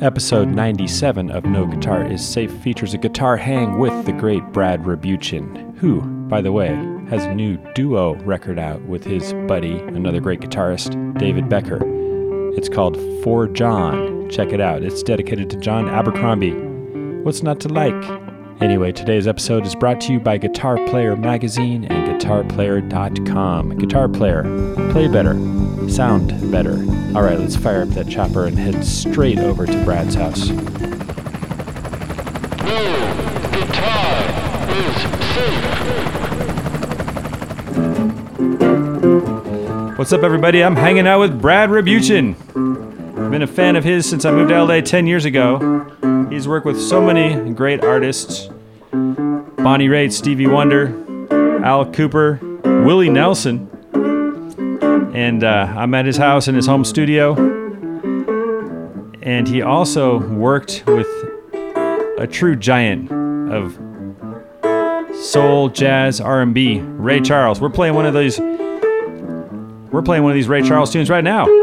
[0.00, 4.82] Episode 97 of No Guitar is Safe features a guitar hang with the great Brad
[4.82, 6.68] Rabuchin, who, by the way,
[7.10, 11.80] has a new duo record out with his buddy, another great guitarist, David Becker.
[12.56, 14.30] It's called For John.
[14.30, 14.82] Check it out.
[14.82, 16.54] It's dedicated to John Abercrombie.
[17.22, 18.29] What's not to like?
[18.60, 23.78] Anyway, today's episode is brought to you by Guitar Player Magazine and GuitarPlayer.com.
[23.78, 24.42] Guitar Player,
[24.92, 25.32] play better,
[25.88, 26.74] sound better.
[27.16, 30.50] All right, let's fire up that chopper and head straight over to Brad's house.
[39.98, 40.62] What's up, everybody?
[40.62, 42.89] I'm hanging out with Brad Rabuchin.
[43.30, 46.26] I've been a fan of his since I moved to LA 10 years ago.
[46.30, 48.48] He's worked with so many great artists
[48.90, 50.88] Bonnie Raitt, Stevie Wonder,
[51.64, 52.40] Al Kooper,
[52.84, 53.70] Willie Nelson.
[55.14, 57.36] And uh, I'm at his house in his home studio.
[59.22, 61.06] And he also worked with
[62.18, 63.12] a true giant
[63.52, 63.78] of
[65.24, 67.60] soul, jazz, R&B, Ray Charles.
[67.60, 71.59] We're playing one of these we're playing one of these Ray Charles tunes right now.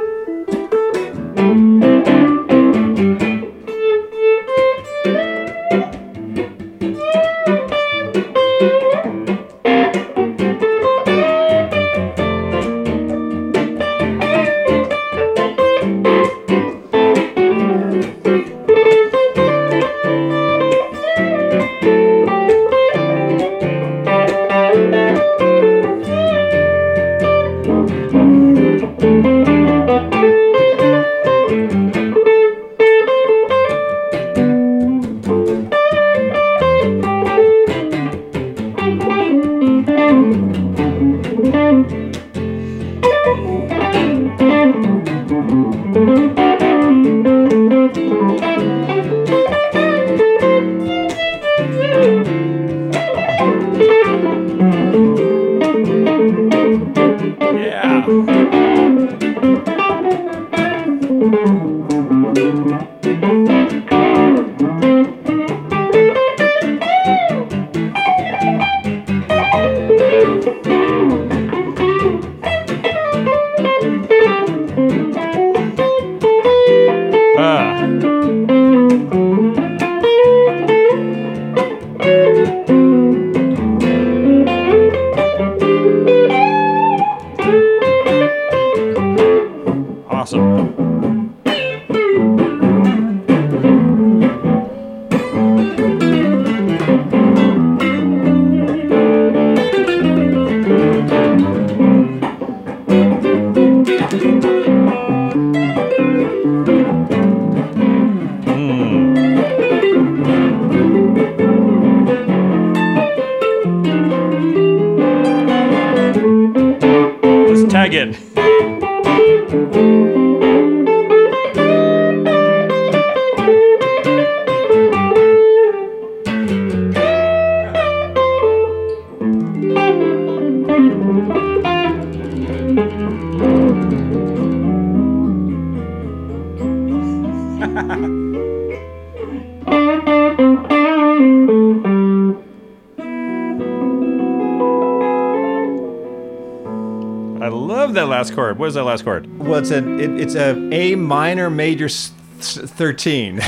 [148.68, 148.68] Last.
[148.68, 149.40] What is that last chord?
[149.40, 153.36] Well, it's a it, it's a A minor major s- s- thirteen.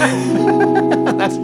[1.20, 1.36] That's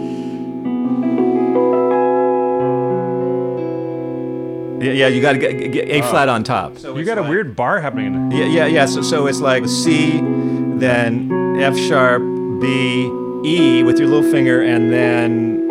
[4.78, 5.06] yeah, yeah.
[5.08, 6.78] You got to get, get A flat on top.
[6.78, 8.14] So You it's got a weird bar happening.
[8.14, 8.86] In Yeah, yeah, yeah.
[8.86, 12.22] So, so it's like C, then F sharp,
[12.60, 13.10] B,
[13.44, 15.66] E with your little finger, and then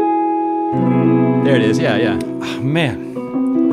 [1.44, 1.78] there it is.
[1.78, 3.05] Yeah, yeah, oh, man,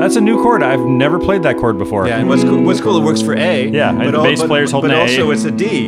[0.03, 0.61] that's a new chord.
[0.63, 2.07] I've never played that chord before.
[2.07, 2.19] yeah.
[2.19, 2.61] And what's cool?
[2.63, 2.97] What's cool?
[3.01, 3.67] It works for A.
[3.69, 5.01] Yeah, and the al- bass player's holding But A.
[5.01, 5.87] also, it's a D.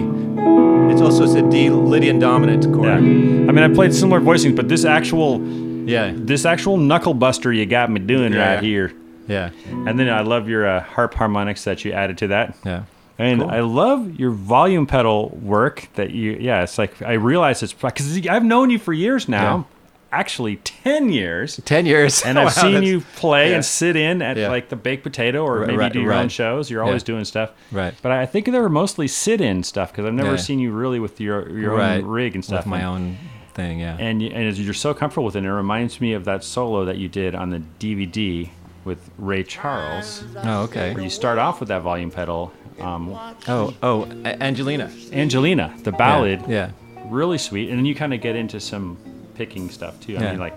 [0.91, 2.85] It's also it's a D Lydian dominant chord.
[2.87, 2.95] Yeah.
[2.95, 5.41] I mean, I played similar voicings, but this actual,
[5.85, 8.93] Yeah, this actual knuckle buster you got me doing Yeah, right here.
[9.27, 12.55] yeah, And then I love your uh, harp harmonics that you added to that.
[12.65, 12.83] yeah.
[13.17, 13.49] And Cool.
[13.49, 18.27] I love your volume pedal work that you, yeah, it's like, I realize it's because
[18.27, 19.74] I've known you for years now, Yeah.
[20.19, 21.59] Actually 10 years.
[21.65, 23.55] Ten years, And I've Wow, seen you play yeah.
[23.55, 24.49] and sit in at Yeah.
[24.49, 26.69] like the Baked Potato or Right, maybe right, do your own shows.
[26.69, 27.05] You're always Yeah.
[27.07, 27.51] doing stuff.
[27.71, 27.93] Right.
[28.01, 30.35] But I think they were mostly sit in stuff because I've never Yeah.
[30.37, 32.59] seen you really with your, your right own rig and stuff.
[32.61, 33.17] with my And- own
[33.53, 33.79] thing.
[33.79, 35.39] Yeah, and you- and you're so comfortable with it.
[35.39, 38.49] And it reminds me of that solo that you did on the DVD
[38.83, 40.93] with Ray Charles, oh, okay.
[40.93, 42.51] where you start off with that volume pedal.
[42.79, 43.15] Um,
[43.47, 44.91] Oh, oh, Angelina.
[45.13, 46.69] Angelina, the ballad, Yeah,
[47.05, 47.69] really sweet.
[47.69, 48.97] And then you kind of get into some
[49.35, 50.17] picking stuff too.
[50.17, 50.31] I Yeah.
[50.31, 50.55] mean, like,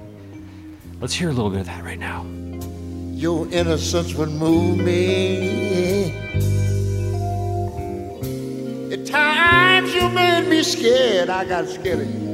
[1.01, 2.25] let's hear a little bit of that right now.
[3.13, 6.13] Your innocence would move me.
[8.93, 11.29] At times you made me scared.
[11.29, 12.29] I got scared of you.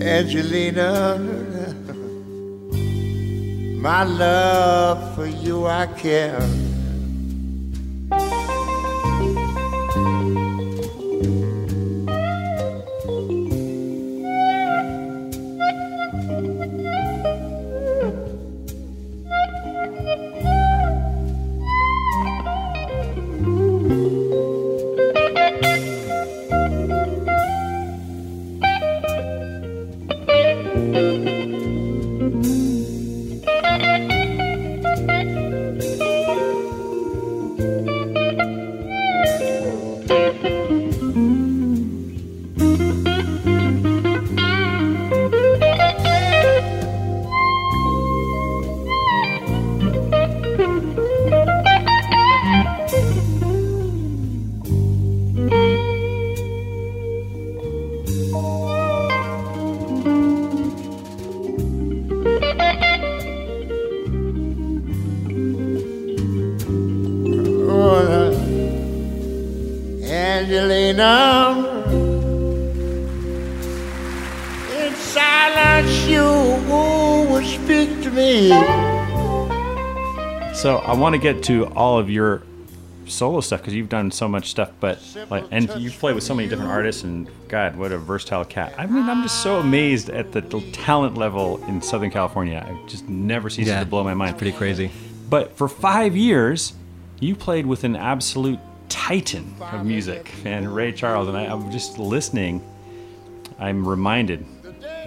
[0.00, 1.18] Angelina,
[3.80, 6.40] my love for you I care.
[80.94, 82.42] Want to get to all of your
[83.06, 84.98] solo stuff because you've done so much stuff, but
[85.30, 87.02] like, and you've played with so many different artists.
[87.04, 88.74] And God, what a versatile cat!
[88.78, 90.40] I mean, I'm just so amazed at the
[90.72, 92.64] talent level in Southern California.
[92.66, 94.38] I just never ceases to blow my mind.
[94.38, 94.90] Pretty crazy.
[95.28, 96.72] But for five years,
[97.20, 98.58] you played with an absolute
[98.88, 101.28] titan of music, and Ray Charles.
[101.28, 102.62] And I, I'm just listening.
[103.58, 104.44] I'm reminded,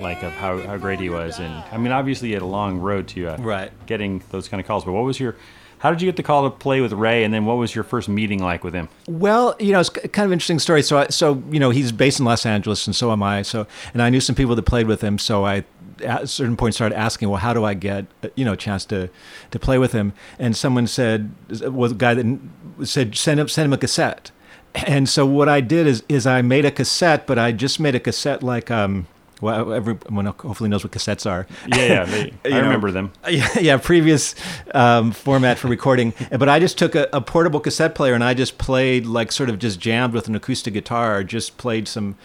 [0.01, 1.40] like, of how, how great he was.
[1.40, 3.72] And I mean, obviously, you had a long road to uh, Right.
[3.88, 4.86] getting those kind of calls.
[4.86, 5.36] But what was your,
[5.79, 7.24] how did you get the call to play with Ray?
[7.24, 8.89] And then what was your first meeting like with him?
[9.07, 10.81] Well, you know, it's kind of interesting story.
[10.81, 13.41] So, I, so you know, he's based in Los Angeles, and so am I.
[13.44, 15.18] So, and I knew some people that played with him.
[15.18, 15.65] So, I
[16.03, 18.57] at a certain point started asking, well, how do I get uh, you know a
[18.57, 19.09] chance to
[19.51, 20.13] to play with him?
[20.39, 22.39] And someone said, was a guy that
[22.83, 24.31] said send him send him a cassette.
[24.85, 27.95] And so what I did is is I made a cassette, but I just made
[27.95, 29.07] a cassette like um.
[29.42, 31.45] Well, everyone hopefully knows what cassettes are.
[31.68, 33.12] Yeah, yeah, they, I know, remember them.
[33.30, 34.34] yeah, yeah, previous
[34.74, 36.13] um, format for recording.
[36.31, 39.50] But I just took a, a portable cassette player and I just played like sort
[39.50, 41.24] of just jammed with an acoustic guitar.
[41.24, 42.16] Just played some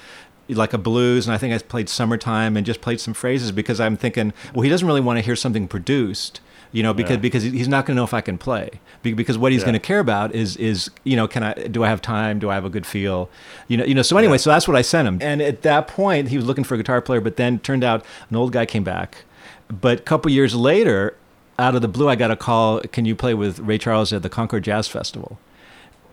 [0.49, 3.81] like a blues, and I think I played "Summertime" and just played some phrases because
[3.81, 6.41] I'm thinking, well, he doesn't really want to hear something produced.
[6.73, 7.21] You know, because Yeah.
[7.21, 8.71] because he's not going to know if I can play.
[9.03, 9.67] Because what he's Yeah.
[9.67, 12.39] going to care about is is you know, can I do I have time?
[12.39, 13.29] Do I have a good feel?
[13.69, 14.03] You know, you know.
[14.03, 15.19] So anyway, so that's what I sent him.
[15.21, 18.05] And at that point, he was looking for a guitar player, but then turned out
[18.31, 19.25] an old guy came back.
[19.69, 21.15] But a couple years later,
[21.59, 22.81] out of the blue, I got a call.
[22.93, 25.39] Can you play with Ray Charles at the Concord Jazz Festival?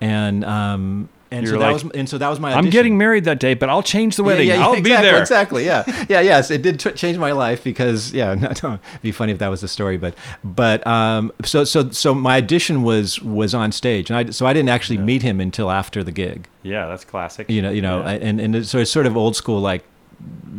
[0.01, 2.53] And um, and You're so that like, was and so that was my.
[2.53, 4.47] I'm getting married that day, but I'll change the wedding.
[4.47, 5.21] Yeah, yeah, I'll exactly, be there.
[5.21, 5.65] Exactly.
[5.65, 6.05] Yeah.
[6.09, 6.21] Yeah.
[6.21, 9.37] Yes, it did t- change my life because yeah, no, no, it'd be funny if
[9.39, 13.71] that was the story, but but um, so so so my audition was was on
[13.71, 16.47] stage, and I so I didn't actually meet him until after the gig.
[16.63, 17.49] Yeah, that's classic.
[17.49, 18.11] You know, you know, Yeah.
[18.21, 19.83] and and it's, so it's sort of old school, like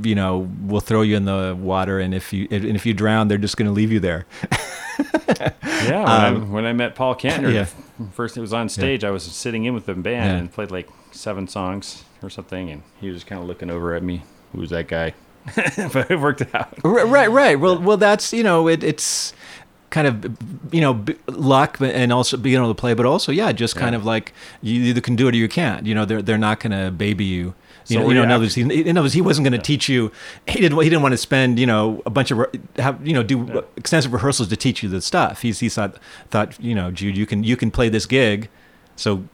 [0.02, 3.28] you know, we'll throw you in the water, and if you and if you drown,
[3.28, 4.26] they're just going to leave you there.
[5.40, 7.66] Yeah, when, I, when I met Paul Kantner, Um, yeah.
[8.12, 9.02] first it was on stage.
[9.02, 10.36] I was sitting in with the band Yeah.
[10.36, 13.94] and played like seven songs or something, and he was just kind of looking over
[13.94, 14.22] at me.
[14.52, 15.14] Who's that guy?
[15.56, 16.74] but it worked out.
[16.84, 17.58] Right, right.
[17.58, 19.32] Well, well, that's you know, it, it's
[19.88, 20.36] kind of
[20.74, 23.94] you know b- luck, and also being able to play, but also yeah, just kind
[23.94, 25.86] of like you either can do it or you can't.
[25.86, 27.54] You know, they're they're not going to baby you.
[27.86, 29.58] You So know, you know, in other words, he, in other words, he wasn't going
[29.60, 30.12] to teach you.
[30.46, 30.78] He didn't.
[30.78, 32.44] He didn't want to spend, you know, a bunch of
[32.76, 33.60] have, you know, do Yeah.
[33.76, 35.42] extensive rehearsals to teach you the stuff.
[35.42, 35.96] He's he thought
[36.30, 38.48] thought you know, Jude, you can you can play this gig,
[38.96, 39.24] so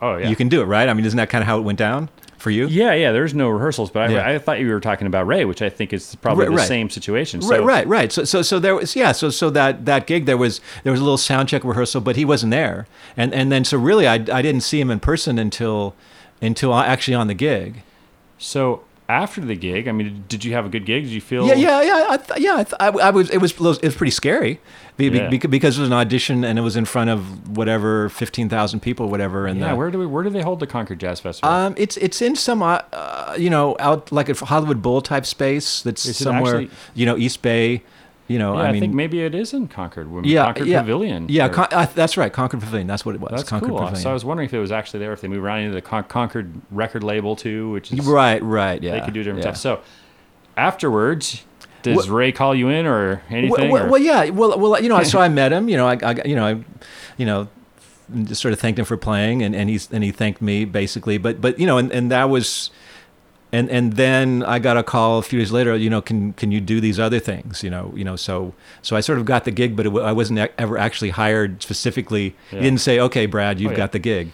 [0.00, 0.88] Oh yeah, you can do it, right?
[0.88, 2.66] I mean, isn't that kind of how it went down for you?
[2.68, 3.12] Yeah, yeah.
[3.12, 4.28] There's no rehearsals, but I, Yeah.
[4.30, 6.68] I thought you were talking about Ray, which I think is probably Right, the right.
[6.68, 7.42] same situation.
[7.42, 8.10] So, right, right, right.
[8.12, 9.12] So, so, so there was, yeah.
[9.12, 12.16] So, so that that gig, there was there was a little sound check rehearsal, but
[12.16, 15.38] he wasn't there, and and then so really, I I didn't see him in person
[15.38, 15.94] until
[16.42, 17.82] until I- actually on the gig.
[18.38, 21.04] So after the gig, I mean, did you have a good gig?
[21.04, 21.46] Did you feel?
[21.46, 22.06] Yeah, yeah, yeah.
[22.10, 23.28] I th- yeah, I, th- I, I was.
[23.30, 23.52] It was.
[23.52, 24.60] It was pretty scary,
[24.96, 25.28] be, be- Yeah.
[25.28, 28.80] beca- because it was an audition and it was in front of whatever fifteen thousand
[28.80, 29.46] people, whatever.
[29.46, 30.06] And Yeah, the, where do we?
[30.06, 31.50] Where do they hold the Concord Jazz Festival?
[31.52, 35.26] um, it's it's in some uh, uh, you know out like a Hollywood Bowl type
[35.26, 37.82] space that's Is somewhere actually- you know East Bay.
[38.30, 40.24] You know, Yeah, I I, think maybe it is in Concord.
[40.24, 41.26] yeah, Concord yeah, Pavilion.
[41.28, 42.32] Yeah, Con- uh, that's right.
[42.32, 42.86] Concord Pavilion.
[42.86, 43.32] That's what it was.
[43.32, 43.78] that's Concord cool.
[43.80, 44.00] Pavilion.
[44.00, 45.82] So I was wondering if it was actually there, if they moved around into the
[45.82, 48.80] Con- Concord record label too, which is right, right.
[48.80, 49.54] Yeah, they could do different yeah.
[49.54, 49.80] stuff.
[49.80, 49.82] So
[50.56, 51.42] afterwards,
[51.82, 53.68] does Wha- Ray call you in or anything?
[53.68, 54.30] Well, or- well, yeah.
[54.30, 55.68] Well, well, you know, so I met him.
[55.68, 56.64] You know, I, I you know, I,
[57.16, 57.48] you know,
[58.22, 61.18] just sort of thanked him for playing, and, and he's and he thanked me basically.
[61.18, 62.70] But but you know, and, and that was,
[63.52, 65.74] and and then I got a call a few days later.
[65.76, 67.62] You know, can can you do these other things?
[67.64, 68.16] You know, you know.
[68.16, 71.62] So so I sort of got the gig, but it, I wasn't ever actually hired
[71.62, 72.34] specifically.
[72.52, 72.58] Yeah.
[72.58, 73.76] He didn't say, okay, Brad, you've Oh, yeah.
[73.78, 74.30] got the gig.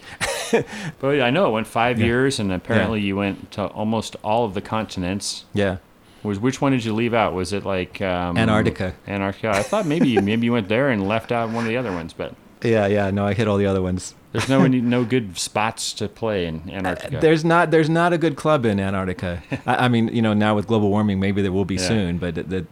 [1.00, 2.06] But I know it went five Yeah.
[2.06, 5.44] years, and apparently you went to almost all of the continents.
[5.52, 5.78] Yeah.
[6.23, 7.35] Was which one did you leave out?
[7.35, 8.94] Was it like um, Antarctica.
[9.08, 9.50] Antarctica.
[9.50, 11.92] I thought maybe you- maybe you went there and left out one of the other
[11.92, 13.11] ones, but Yeah, yeah.
[13.11, 14.15] No, I hit all the other ones.
[14.33, 17.19] there's no no good spots to play in uh, Antarctica.
[17.21, 19.43] There's not there's not a good club in Antarctica.
[19.67, 21.89] I, I mean, you know, now with global warming, maybe there will be Yeah.
[21.89, 22.65] soon, but at, at,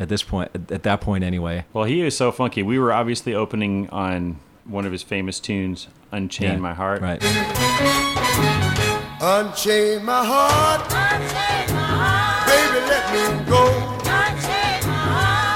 [0.00, 1.64] at this point, at that point anyway.
[1.72, 2.62] well, he is so funky.
[2.62, 7.22] We were obviously opening on one of his famous tunes, "Unchain Yeah, My Heart." Right.
[9.20, 10.88] Unchain my heart,
[12.46, 13.62] baby, let me go.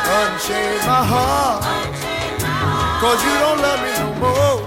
[0.08, 1.62] Unchain my heart,
[3.00, 4.58] cause you don't love me no more.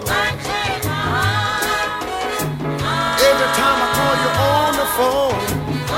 [3.27, 5.35] Every time I call you on the phone,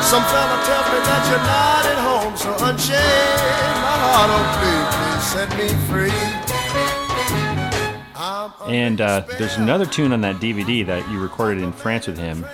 [0.02, 2.34] some fella tells me that you're not at home.
[2.36, 3.34] So unchain
[3.86, 6.18] my heart, oh please, please set me free.
[8.68, 12.46] And uh, there's another tune on that DVD that you recorded in France with him,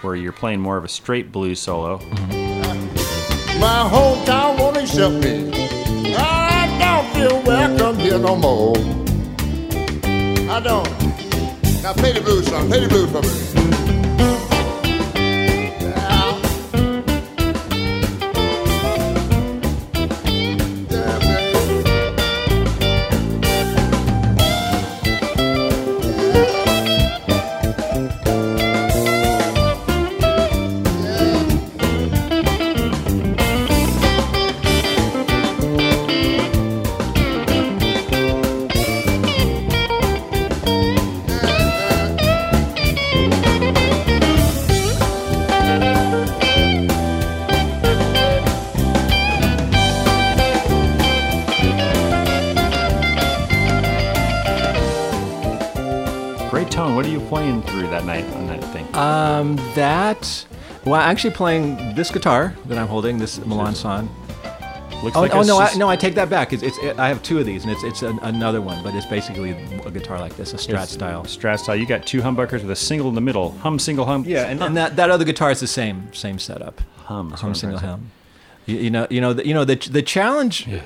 [0.00, 1.98] where you're playing more of a straight blues solo.
[3.58, 5.52] My hometown won't accept me.
[6.16, 9.07] I don't feel welcome here no more.
[10.50, 10.88] I don't.
[11.82, 12.68] Now play the blues song.
[12.68, 13.87] Play the blues for me.
[60.88, 64.08] Well, I'm actually playing this guitar that I'm holding, this Melancon.
[65.02, 66.52] Looks Oh, like oh no, I, no, I take that back.
[66.52, 69.06] It's, it's I have two of these, and it's it's an, another one, but it's
[69.06, 69.50] basically
[69.84, 71.22] a guitar like this, a Strat it's style.
[71.24, 71.76] Strat style.
[71.76, 73.52] You got two humbuckers with a single in the middle.
[73.58, 74.24] Hum, single, hum.
[74.26, 76.80] Yeah, and, and that, that other guitar is the same same setup.
[77.04, 77.30] hum.
[77.30, 78.02] hum single trying to say.
[78.02, 78.10] hum.
[78.66, 80.66] You, you know, you know, the, you know the the challenge.
[80.68, 80.80] uh,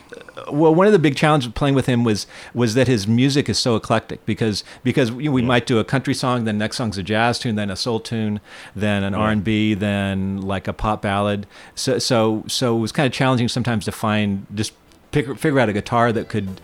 [0.53, 3.49] Well, one of the big challenges of playing with him was was that his music
[3.49, 6.77] is so eclectic because because you know, we might do a country song, then next
[6.77, 8.41] song's a jazz tune, then a soul tune,
[8.77, 9.19] then an Yeah.
[9.21, 11.47] R and B, then like a pop ballad.
[11.75, 14.73] So so so it was kind of challenging sometimes to find just
[15.11, 16.61] pick, figure out a guitar that could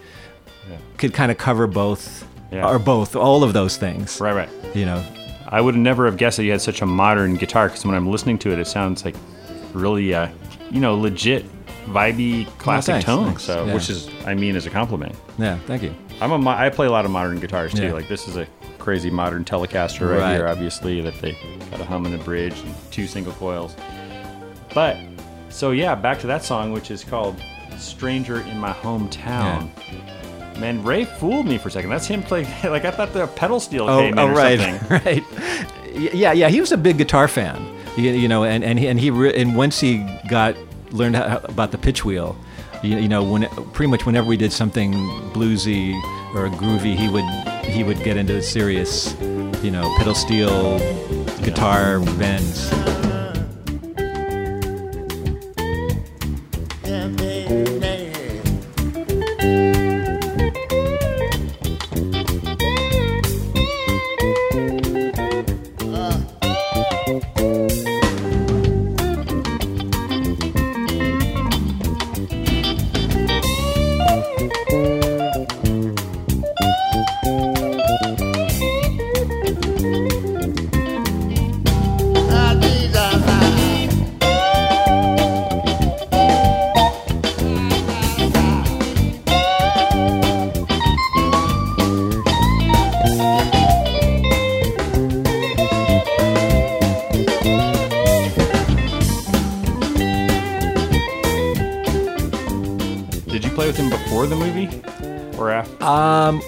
[0.71, 0.77] Yeah.
[0.99, 2.67] could kind of cover both Yeah.
[2.69, 4.21] or both all of those things.
[4.21, 4.49] Right, right.
[4.75, 5.03] You know.
[5.51, 8.07] I would never have guessed that you had such a modern guitar because when I'm
[8.11, 9.15] listening to it, it sounds like
[9.73, 10.29] really, uh,
[10.71, 11.47] you know, legit,
[11.89, 13.27] vibey, oh, classic thanks, tone.
[13.27, 13.43] thanks.
[13.45, 13.75] So, Yeah.
[13.75, 15.15] which is, I mean, as a compliment.
[15.39, 15.59] Yeah.
[15.67, 15.95] Thank you.
[16.21, 17.85] I'm a, I play a lot of modern guitars too.
[17.85, 17.93] Yeah.
[17.93, 18.47] Like this is a
[18.79, 20.35] crazy modern Telecaster right, Right.
[20.37, 21.33] here, obviously that they
[21.71, 23.77] got a hum and a bridge and two single coils.
[24.75, 24.97] But
[25.49, 27.37] so yeah, back to that song, which is called
[27.77, 29.71] "Stranger in My Hometown."
[30.59, 31.91] Man, Ray fooled me for a second.
[31.91, 32.49] That's him playing.
[32.65, 34.89] Like I thought the pedal steel oh, came in oh, or right, something.
[35.05, 35.25] right.
[35.95, 36.49] Yeah, yeah.
[36.49, 37.65] He was a big guitar fan,
[37.97, 40.57] you, you know, and and he, and he re- and once he got
[40.91, 42.37] learned how, about the pitch wheel,
[42.83, 44.93] you, you know, when pretty much whenever we did something
[45.33, 45.95] bluesy
[46.35, 47.25] or groovy, he would
[47.65, 49.15] he would get into serious,
[49.63, 50.79] you know, pedal steel
[51.43, 52.71] guitar bends.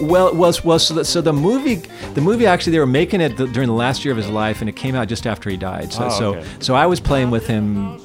[0.01, 0.79] Well, well, well.
[0.79, 1.77] So the, so the movie,
[2.15, 4.69] the movie actually, they were making it during the last year of his life, and
[4.69, 5.93] it came out just after he died.
[5.93, 6.47] So, Oh, so, okay.
[6.61, 7.97] so I was playing with him,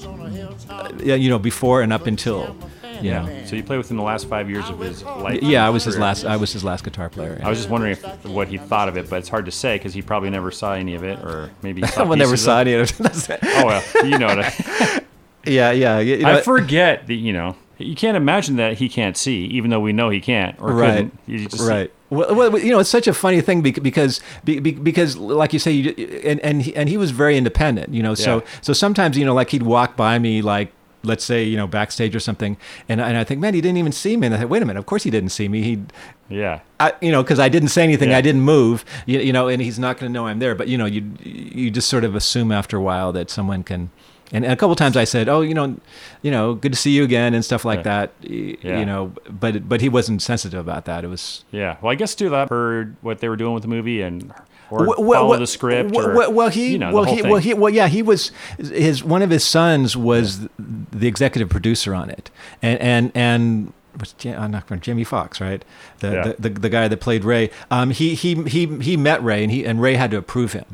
[0.69, 2.55] uh, yeah, you know, before and up until,
[3.01, 5.41] you know, So you played within the last five years of his life.
[5.43, 7.39] yeah, I was his last, I was his last guitar player.
[7.43, 9.77] I was just wondering if, what he thought of it, but it's hard to say
[9.77, 12.67] because he probably never saw any of it, or maybe he saw never saw of-
[12.67, 13.39] any of it.
[13.43, 15.01] Oh well, you know what I.
[15.45, 15.99] yeah, yeah.
[15.99, 19.69] You know, I forget that you know you can't imagine that he can't see, even
[19.69, 21.59] though we know he can't or right couldn't.
[21.59, 25.53] Right well, well you know it's such a funny thing because be- be- because like
[25.53, 25.91] you say you,
[26.23, 28.45] and and he, and he was very independent you know so Yeah.
[28.61, 30.71] so sometimes you know like he'd walk by me like
[31.03, 32.57] let's say you know backstage or something
[32.89, 34.65] and, and i think man he didn't even see me and i thought wait a
[34.65, 35.81] minute of course he didn't see me he
[36.29, 36.61] Yeah.
[36.79, 38.17] I, you know, because I didn't say anything, Yeah.
[38.17, 40.55] I didn't move, you, you know, and he's not going to know I'm there.
[40.55, 43.91] But you know, you you just sort of assume after a while that someone can.
[44.31, 45.75] And, a couple times I said, "Oh, you know,
[46.23, 47.83] you know, good to see you again," and stuff like Yeah.
[47.83, 48.11] that.
[48.21, 48.79] Yeah.
[48.79, 51.03] You know, but but he wasn't sensitive about that.
[51.03, 51.75] It was Yeah.
[51.81, 54.33] Well, I guess too that heard what they were doing with the movie and
[54.71, 55.91] or Well, follow well, the script.
[55.91, 57.29] Well, or, well, he, you know, well, he, thing.
[57.29, 61.93] well, he, well, yeah, he was his one of his sons was the executive producer
[61.93, 63.73] on it, and and and.
[63.97, 65.63] Was I'm not Jamie Foxx, right?
[65.99, 66.23] The, Yeah.
[66.37, 67.49] the, the the guy that played Ray.
[67.71, 70.65] Um, he he he he met Ray, and he and Ray had to approve him.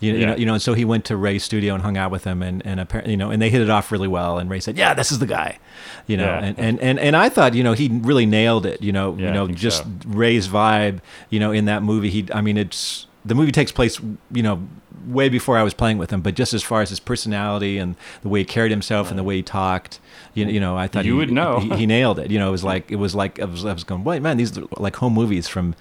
[0.00, 2.10] You, you know, you know, and so he went to Ray's studio and hung out
[2.10, 4.38] with him, and and apparently, you know, and they hit it off really well.
[4.38, 5.58] And Ray said, "Yeah, this is the guy,"
[6.06, 6.38] you know, Yeah.
[6.44, 8.82] and, and and and I thought, you know, he really nailed it.
[8.82, 9.90] You know, Yeah, you know, just so.
[10.06, 12.08] Ray's vibe, you know, in that movie.
[12.10, 14.00] He, I mean, it's the movie takes place,
[14.32, 14.66] you know,
[15.06, 16.20] way before I was playing with him.
[16.20, 19.22] But just as far as his personality and the way he carried himself and the
[19.24, 20.00] way he talked,
[20.34, 21.60] you, you know, I thought You he, would know.
[21.60, 22.30] he, he nailed it.
[22.30, 24.36] You know, it was like it was like I was, I was going, wait, man,
[24.36, 25.74] these are like home movies from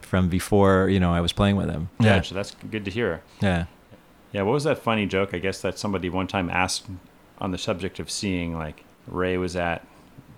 [0.00, 1.88] from before you know I was playing with him.
[2.00, 3.22] yeah, Yeah, so that's good to hear.
[3.40, 3.66] yeah.
[4.32, 5.30] Yeah, what was that funny joke?
[5.32, 6.86] I guess that somebody one time asked
[7.38, 9.86] on the subject of seeing like Ray was at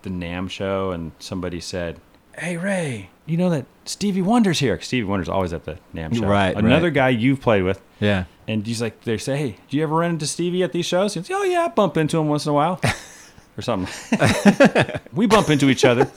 [0.02, 1.98] the NAMM show and somebody said,
[2.36, 6.26] "Hey Ray, you know that Stevie Wonder's here." Stevie Wonder's always at the NAMM show.
[6.26, 6.94] Right, Another right.
[6.94, 7.80] guy you've played with.
[8.00, 8.24] Yeah.
[8.48, 11.14] And he's like, they say, hey, do you ever run into Stevie at these shows?
[11.14, 12.80] He goes, oh, yeah, I bump into him once in a while.
[13.58, 13.90] or something.
[15.12, 16.10] we bump into each other.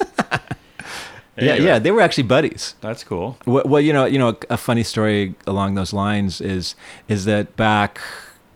[1.38, 2.75] Yeah, Anyway, yeah, they were actually buddies.
[2.82, 3.38] That's cool.
[3.45, 6.75] Well, well, you know, you know, a funny story along those lines is
[7.08, 8.01] is that back,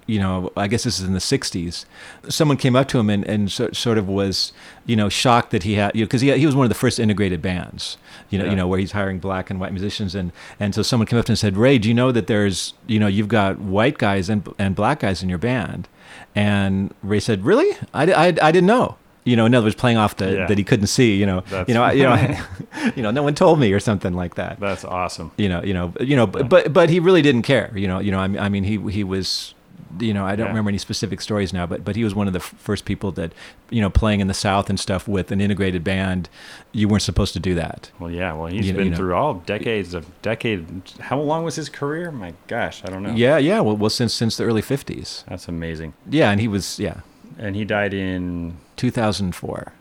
[0.05, 1.85] you know, I guess this is in the '60s.
[2.29, 4.51] Someone came up to him and, and so, sort of was,
[4.85, 6.75] you know, shocked that he had, you know, because he he was one of the
[6.75, 7.97] first integrated bands,
[8.29, 8.51] you know, Yeah.
[8.51, 11.25] you know, where he's hiring black and white musicians, and and so someone came up
[11.25, 13.97] to him and said, Ray, do you know that there's, you know, you've got white
[13.97, 15.87] guys and and black guys in your band,
[16.35, 18.97] and Ray said, really, I, I, I didn't know.
[19.25, 20.47] You know, in other words, playing off the Yeah.
[20.47, 21.15] that he couldn't see.
[21.15, 23.79] You know, That's- you know, I- you know, you know, no one told me or
[23.79, 25.31] something like that That's awesome.
[25.37, 27.71] you know, you know, you know, but but, but he really didn't care.
[27.73, 29.53] You know, you know, I mean, I mean, he he was,
[29.99, 30.51] you know, I don't Yeah.
[30.51, 33.11] remember any specific stories now, but but he was one of the f- first people
[33.13, 33.31] that,
[33.69, 36.29] you know, playing in the South and stuff with an integrated band.
[36.71, 37.91] You weren't supposed to do that.
[37.99, 38.33] Well, yeah.
[38.33, 38.97] Well, he's You been you know.
[38.97, 40.65] through all decades of decade.
[40.99, 42.11] How long was his career?
[42.11, 43.13] My gosh, I don't know.
[43.15, 43.59] Yeah, yeah.
[43.59, 45.23] Well, well, since since the early '50s.
[45.27, 45.93] That's amazing.
[46.09, 47.01] Yeah, and he was yeah,
[47.37, 48.53] And he died in.
[48.77, 49.71] 2004.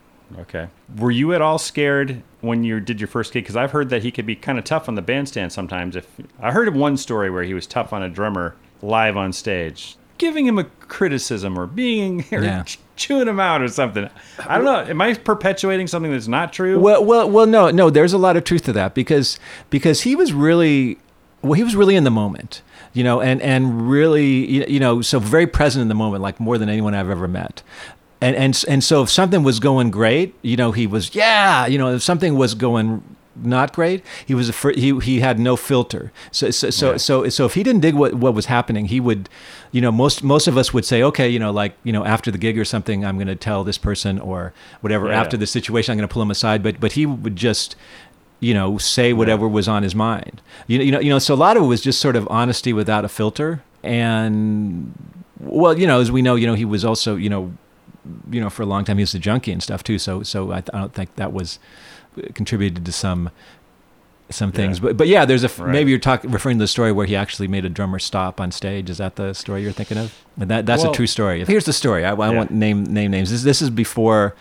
[0.40, 0.68] Okay.
[0.96, 3.44] Were you at all scared when you did your first gig?
[3.44, 5.94] Because I've heard that he could be kind of tough on the bandstand sometimes.
[5.96, 6.06] If
[6.40, 9.96] I heard of one story where he was tough on a drummer live on stage,
[10.22, 12.64] giving him a criticism or being or Yeah.
[12.96, 14.08] chewing him out or something.
[14.38, 14.78] I don't know.
[14.90, 16.78] Am I perpetuating something that's not true?
[16.78, 17.90] Well, well, well, no, no.
[17.90, 20.98] There's a lot of truth to that because because he was really,
[21.42, 25.02] well, he was really in the moment, you know, and and really, you you know,
[25.02, 27.62] so very present in the moment, like more than anyone I've ever met.
[28.20, 31.78] And and and so if something was going great, you know, he was yeah, you
[31.78, 33.02] know, if something was going
[33.36, 36.12] not great, he was a fir- he he had no filter.
[36.30, 36.96] So so so Yeah.
[36.98, 39.28] so, so if he didn't dig what what was happening, he would,
[39.70, 42.30] you know, most most of us would say, okay, you know, like you know, after
[42.30, 45.08] the gig or something, I'm going to tell this person or whatever.
[45.08, 45.20] Yeah.
[45.20, 46.62] After the situation, I'm going to pull him aside.
[46.62, 47.74] But but he would just,
[48.40, 50.42] you know, say whatever was on his mind.
[50.66, 51.18] You know, you know, you know.
[51.18, 53.62] So a lot of it was just sort of honesty without a filter.
[53.82, 54.92] And
[55.40, 57.52] well, you know, as we know, you know, he was also, you know,
[58.30, 59.98] you know, for a long time he was a junkie and stuff too.
[59.98, 61.58] So so I, I don't think that was
[62.34, 63.30] contributed to some
[64.30, 64.78] some things.
[64.78, 64.82] Yeah.
[64.84, 65.72] But but yeah, there's a Right.
[65.72, 68.50] maybe you're talking referring to the story where he actually made a drummer stop on
[68.50, 68.88] stage.
[68.88, 70.14] Is that the story you're thinking of?
[70.40, 71.44] And that that's Well- a true story.
[71.44, 72.04] Here's the story.
[72.04, 72.36] I, I Yeah.
[72.38, 73.30] won't name name names.
[73.30, 74.34] This this is before,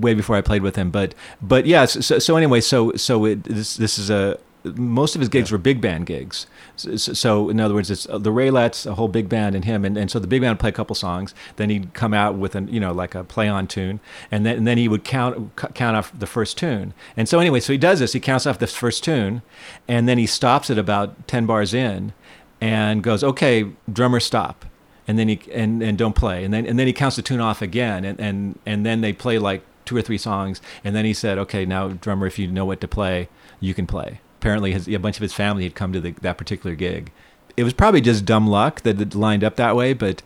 [0.00, 0.90] way before I played with him.
[0.90, 1.84] But but yeah.
[1.84, 4.38] So so, anyway, so so it, this this is a
[4.76, 5.56] most of his gigs Yeah.
[5.56, 6.46] were big band gigs.
[6.76, 9.84] So, so- in other words, it's uh, the Raelettes, a whole big band, and him,
[9.84, 11.34] and, and so the big band would play a couple songs.
[11.56, 14.56] Then he'd come out with an you know like a play on tune, and then
[14.58, 16.94] and then he would count count off the first tune.
[17.16, 18.12] And so anyway, so he does this.
[18.12, 19.42] He counts off the first tune,
[19.86, 22.12] and then he stops at about ten bars in,
[22.60, 24.64] and goes, "Okay, drummer, stop."
[25.06, 27.40] And then he and, and don't play, and then and then he counts the tune
[27.40, 31.04] off again, and, and and then they play like two or three songs, and then
[31.04, 33.28] he said, "Okay, now drummer, if you know what to play,
[33.60, 36.36] you can play." Apparently, his, a bunch of his family had come to the, that
[36.36, 37.10] particular gig.
[37.56, 40.20] It was probably just dumb luck that it lined up that way, but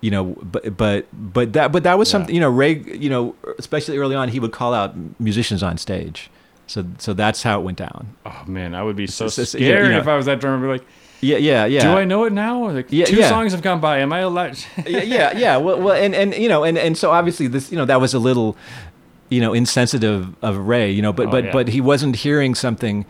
[0.00, 2.12] you know, but but but that but that was Yeah.
[2.12, 2.32] something.
[2.32, 2.74] You know, Ray.
[2.78, 6.30] You know, especially early on, he would call out musicians on stage.
[6.68, 8.14] So so that's how it went down.
[8.24, 10.58] Oh man, I would be so so- scared you know- if I was that drummer.
[10.58, 10.86] I'd Be like,
[11.22, 11.80] Yeah, yeah, yeah.
[11.82, 12.70] do I know it now?
[12.70, 13.28] Like Yeah, two yeah.
[13.28, 13.98] songs have gone by.
[13.98, 14.56] Am I allowed?
[14.86, 15.56] yeah, yeah, yeah.
[15.56, 18.14] Well, well, and and you know, and and so obviously this, you know, that was
[18.14, 18.56] a little,
[19.28, 21.52] you know, insensitive of Ray, you know, but Oh, but yeah.
[21.52, 23.04] but he wasn't hearing something,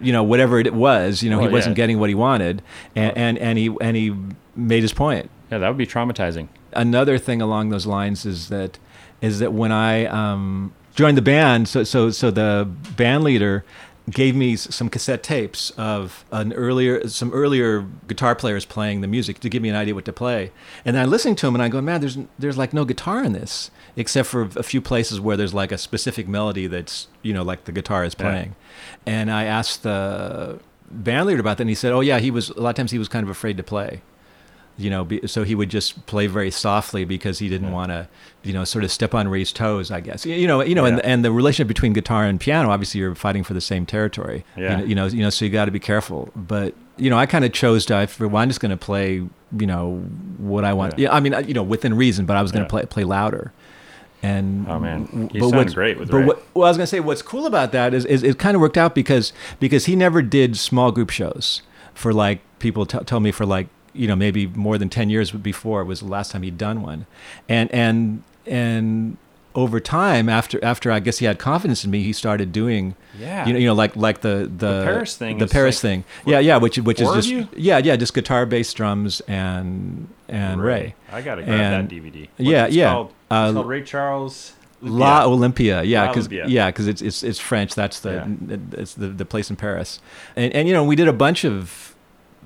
[0.00, 1.82] you know, whatever it was, you know, he wasn't yeah.
[1.82, 2.62] getting what he wanted,
[2.94, 4.14] and, and and he and he
[4.56, 5.30] made his point.
[5.50, 6.48] yeah, that would be traumatizing.
[6.72, 8.78] Another thing along those lines is that
[9.20, 13.64] is that when I um, joined the band, so so so the band leader
[14.10, 19.38] gave me some cassette tapes of an earlier some earlier guitar players playing the music
[19.40, 20.50] to give me an idea what to play.
[20.84, 23.32] And I listened to them and I go, man, there's there's like no guitar in
[23.32, 23.70] this
[24.00, 27.64] except for a few places where there's like a specific melody that's you know like
[27.64, 28.24] the guitar is Yeah.
[28.24, 28.50] playing.
[29.06, 30.58] And I asked the
[30.90, 32.90] band leader about that, and he said, oh yeah, he was a lot of times
[32.90, 34.00] he was kind of afraid to play
[34.78, 37.74] you know, be, so he would just play very softly because he didn't Yeah.
[37.74, 38.08] want to,
[38.42, 40.24] you know, sort of step on Ray's toes, I guess.
[40.24, 41.02] You know, you know, and Yeah.
[41.12, 44.42] and the relationship between guitar and piano, obviously, you're fighting for the same territory.
[44.56, 44.62] Yeah.
[44.62, 46.30] You know, you know, you know so you got to be careful.
[46.34, 47.96] But you know, I kind of chose to.
[47.96, 49.16] I figured, well, I'm just going to play,
[49.58, 49.98] you know,
[50.38, 50.98] what I want.
[50.98, 51.08] Yeah.
[51.10, 51.14] Yeah.
[51.16, 52.70] I mean, you know, within reason, but I was going to Yeah.
[52.70, 53.52] play play louder.
[54.22, 55.30] And Oh, man.
[55.32, 56.24] You what's- great with but Ray.
[56.26, 58.60] what, well, I was gonna say what's cool about that is, is it kind of
[58.60, 61.62] worked out because because he never did small group shows
[61.94, 65.30] for like people t- tell me for like you know maybe more than ten years
[65.30, 67.06] before was the last time he'd done one,
[67.48, 69.16] and and and
[69.54, 73.46] over time after after I guess he had confidence in me, he started doing Yeah.
[73.46, 76.04] you know you know like like the the, Paris thing the is Paris like thing
[76.24, 77.48] yeah yeah which which is just you?
[77.56, 80.94] yeah yeah just guitar bass drums and and Ray.
[81.10, 82.28] I gotta grab And- that DVD.
[82.38, 82.92] yeah, it's yeah.
[82.92, 84.52] Called, Uh, called Ray Charles.
[84.82, 87.74] La Olympia, yeah, because yeah, because it's it's it's French.
[87.74, 88.12] That's the
[88.48, 88.56] Yeah.
[88.80, 90.00] it's the, the place in Paris,
[90.36, 91.94] and and you know we did a bunch of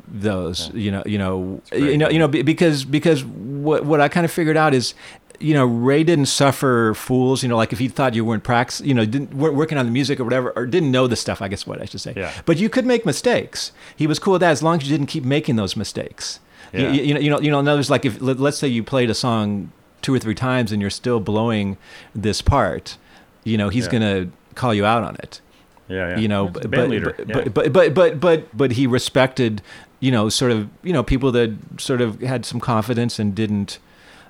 [0.09, 0.71] those.
[0.75, 0.81] Yeah.
[0.81, 4.33] You know, you know, you know, you know, because because what what I kind of
[4.33, 4.95] figured out is.
[5.40, 7.42] You know, Ray didn't suffer fools.
[7.42, 9.85] You know, like if he thought you weren't prax, you know, didn't weren't working on
[9.87, 11.42] the music or whatever, or didn't know the stuff.
[11.42, 12.14] I guess what I should say.
[12.16, 12.33] Yeah.
[12.47, 13.73] But you could make mistakes.
[13.97, 16.40] He was cool with that as long as you didn't keep making those mistakes.
[16.73, 16.92] You- Yeah.
[16.92, 17.61] You, you know, you know, you know.
[17.61, 19.70] In others, like if let, let's say you played a song
[20.03, 21.77] two or three times and you're still blowing
[22.14, 22.97] this part,
[23.44, 23.92] you know, he's Yeah.
[23.92, 25.40] gonna call you out on it.
[25.88, 26.18] Yeah, yeah.
[26.18, 27.35] You know, but, but, but, yeah.
[27.35, 29.61] but, but but but but but he respected,
[30.01, 33.79] you know, sort of you know people that sort of had some confidence and didn't,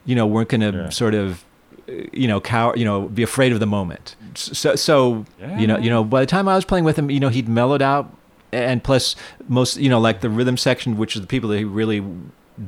[0.04, 0.88] you know, weren't gonna Yeah.
[0.90, 1.44] sort of,
[1.88, 4.16] uh, you know, cower, you know, be afraid of the moment.
[4.34, 5.24] So so
[5.58, 7.48] you know you know by the time I was playing with him, you know, he'd
[7.48, 8.12] mellowed out,
[8.52, 9.14] and plus
[9.48, 12.02] most you know like the rhythm section, which is the people that he really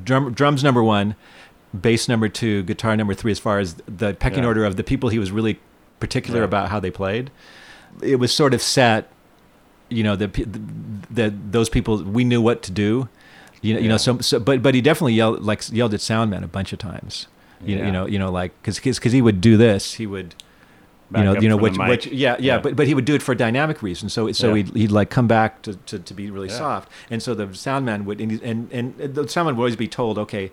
[0.05, 1.15] drum drums number one,
[1.79, 4.49] bass number two, guitar number three, as far as the pecking Yeah.
[4.49, 5.59] order of the people he was really
[6.01, 6.45] particular Yeah.
[6.47, 7.31] about how they played.
[8.03, 9.11] It was sort of set,
[9.89, 10.31] you know, that
[11.11, 13.09] that those people we knew what to do,
[13.63, 13.97] you know, you know.
[13.97, 17.27] So, so but but he definitely yelled like yelled at Soundman a bunch of times.
[17.65, 20.35] You know, you know, you know, like because because he would do this, he would
[21.09, 22.59] Back you know, you know, which, which, yeah, yeah, Yeah.
[22.59, 24.13] but but he would do it for a dynamic reasons.
[24.13, 24.65] So so Yeah.
[24.65, 26.59] he'd, he'd like come back to, to, to be really Yeah.
[26.59, 29.63] soft, and so the sound man would and, he- and and the sound man would
[29.63, 30.51] always be told, okay,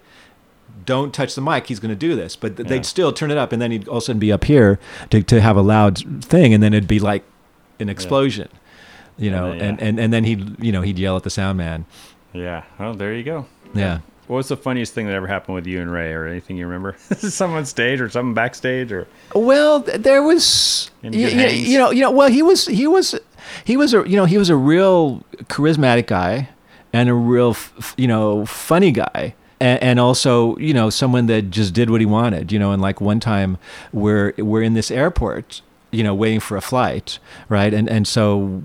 [0.86, 1.68] don't touch the mic.
[1.68, 2.70] He's going to do this, but th- Yeah.
[2.76, 4.80] they'd still turn it up, and then he'd all of a sudden be up here
[5.10, 7.24] to to have a loud thing, and then it'd be like
[7.80, 8.48] an explosion,
[9.18, 9.86] you And know, then, and, yeah.
[9.88, 11.86] and and then he'd you know he'd yell at the sound man,
[12.34, 12.64] yeah.
[12.80, 13.46] Oh, there you go.
[13.74, 14.00] yeah.
[14.28, 16.66] What was the funniest thing that ever happened with you and Ray, or anything you
[16.66, 16.96] remember?
[17.18, 22.12] Someone on stage, or something backstage, or Well, there was you, you- know, you know,
[22.12, 23.20] well, he was he was
[23.66, 26.50] he was a you know, he was a real charismatic guy
[26.94, 29.36] and a real f- you know, funny guy.
[29.60, 32.82] And, and also, you know, someone that just did what he wanted, you know, and
[32.82, 33.58] like one time
[33.92, 35.62] we're we're in this airport,
[35.94, 37.74] you know, waiting for a flight, right?
[37.74, 38.64] And and so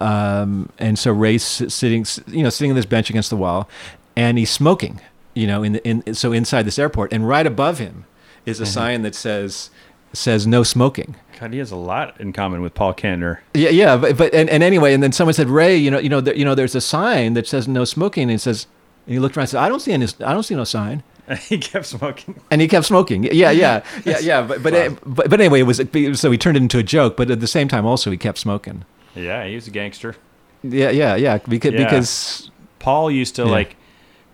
[0.00, 3.68] um and so Ray's sitting you know, sitting on this bench against the wall
[4.16, 5.00] and he's smoking,
[5.34, 8.04] you know, in the in so inside this airport and right above him
[8.46, 8.62] is Mm-hmm.
[8.64, 9.70] a sign that says
[10.12, 11.14] says no smoking.
[11.40, 13.38] God, he has a lot in common with Paul Kantner.
[13.54, 16.08] Yeah, yeah, but, but and, and anyway, and then someone said, Ray, you know, you
[16.10, 18.66] know, there, you know, there's a sign that says no smoking, and it says,
[19.06, 21.02] and he looked around and said, I don't see any, I don't see no sign,
[21.48, 22.40] he kept smoking.
[22.50, 23.24] and he kept smoking.
[23.24, 24.42] Yeah, yeah, yeah, yeah.
[24.42, 24.78] But but, Wow.
[24.78, 25.80] Eh, but but anyway, it was
[26.20, 28.38] so he turned it into a joke, but at the same time, also he kept
[28.38, 28.84] smoking.
[29.14, 30.16] Yeah, he was a gangster.
[30.62, 31.84] Yeah, yeah, yeah, because Yeah.
[31.84, 33.50] because Paul used to Yeah.
[33.50, 33.76] like.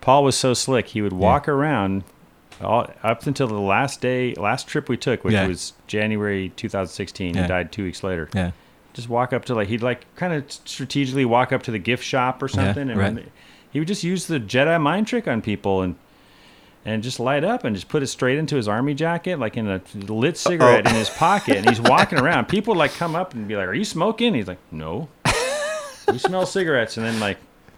[0.01, 0.87] Paul was so slick.
[0.87, 2.03] He would walk around
[2.61, 5.45] all, up until the last day, last trip we took, which Yeah.
[5.47, 7.35] was January 2016.
[7.35, 7.41] Yeah.
[7.41, 8.29] He died two weeks later.
[8.33, 8.51] yeah,
[8.93, 12.03] Just walk up to like he'd like kind of strategically walk up to the gift
[12.03, 13.25] shop or something, and right.
[13.71, 15.95] he would just use the Jedi mind trick on people, and
[16.85, 19.67] and just light up and just put it straight into his army jacket, like in
[19.67, 21.57] a lit cigarette in his pocket.
[21.57, 22.45] And he's walking around.
[22.45, 25.09] People like come up and be like, "Are you smoking?" He's like, "No."
[26.07, 27.37] we smell cigarettes, and then like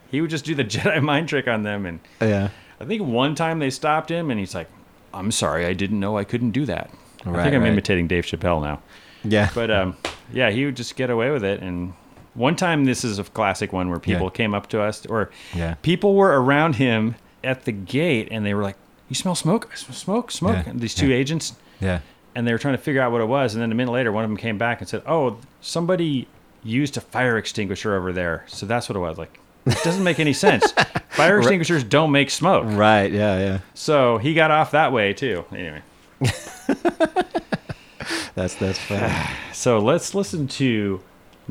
[0.09, 1.85] he would just do the Jedi mind trick on them.
[1.85, 2.49] And Yeah.
[2.79, 4.67] I think one time they stopped him, and he's like,
[5.13, 6.89] "I'm sorry, I didn't know I couldn't do that."
[7.21, 7.71] I think I'm right.
[7.71, 8.81] imitating Dave Chappelle now.
[9.23, 9.49] Yeah.
[9.53, 9.95] But um,
[10.33, 11.61] yeah, he would just get away with it.
[11.61, 11.93] And
[12.33, 14.29] one time, this is a classic one where people Yeah.
[14.31, 15.75] came up to us, or Yeah.
[15.83, 18.77] people were around him at the gate, and they were like,
[19.11, 19.69] "You smell smoke?
[19.71, 21.17] I smell smoke, smoke." Yeah, these two yeah.
[21.17, 21.99] agents, yeah.
[22.33, 23.53] and they were trying to figure out what it was.
[23.53, 26.27] And then a minute later, one of them came back and said, "Oh, somebody
[26.63, 29.17] used a fire extinguisher over there." So that's what it was.
[29.17, 30.71] Like, it doesn't make any sense.
[31.09, 32.63] Fire extinguishers don't make smoke.
[32.65, 33.11] Right.
[33.11, 33.37] Yeah.
[33.37, 33.59] Yeah.
[33.73, 35.43] So he got off that way too.
[35.51, 35.81] Anyway.
[38.35, 39.13] That's that's funny.
[39.53, 41.01] So let's listen to.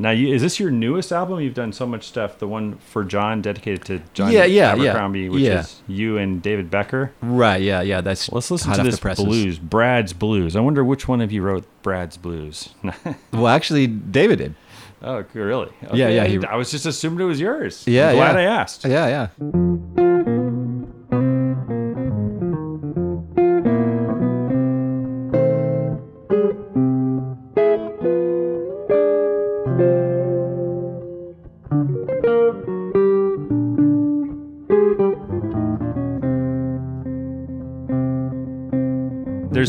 [0.00, 1.40] Now, you, is this your newest album?
[1.40, 2.38] You've done so much stuff.
[2.38, 4.92] The one for John, dedicated to John Yeah, yeah, yeah.
[4.92, 5.60] Abercrombie, which Yeah.
[5.60, 7.12] is you and David Becker.
[7.20, 7.60] right.
[7.60, 7.82] Yeah.
[7.82, 8.00] Yeah.
[8.00, 10.56] That's Let's listen to this the blues, Brad's Blues.
[10.56, 12.70] I wonder which one of you wrote Brad's Blues.
[13.32, 14.54] Well, actually, David did.
[15.02, 15.70] oh, really?
[15.92, 17.84] Yeah, yeah, he- I was just assumed it was yours.
[17.86, 18.38] Yeah, I'm glad yeah.
[18.38, 18.84] I asked.
[18.86, 19.06] Yeah.
[19.06, 19.28] Yeah.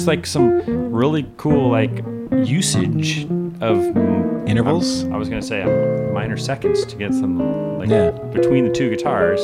[0.01, 2.03] There's like some really cool like
[2.47, 3.25] usage
[3.61, 3.85] of
[4.47, 5.03] Intervals?
[5.05, 8.09] I was gonna say um, minor seconds to get some like Yeah.
[8.33, 9.39] between the two guitars.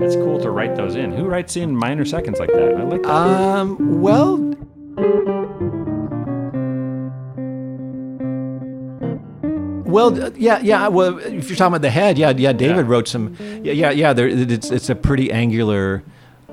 [0.00, 1.10] It's cool to write those in.
[1.10, 2.76] Who writes in minor seconds like that?
[2.76, 3.10] I like that.
[3.10, 4.00] Um.
[4.00, 4.54] Well.
[9.84, 10.86] Well, uh, yeah, yeah.
[10.88, 12.52] Well, if you're talking about the head, yeah, yeah.
[12.52, 12.92] David Yeah.
[12.92, 13.34] wrote some.
[13.64, 14.12] Yeah, yeah, yeah.
[14.12, 16.02] There, it's it's a pretty angular,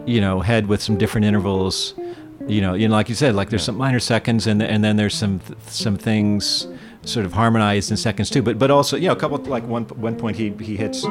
[0.06, 1.94] you know, head with some different intervals.
[2.48, 4.98] You know, you know, like you said, like there's some minor seconds, and and then
[4.98, 6.68] there's some some things
[7.04, 8.42] sort of harmonized in seconds too.
[8.44, 11.04] But but also, you know, a couple like one one point he he hits.
[11.04, 11.10] You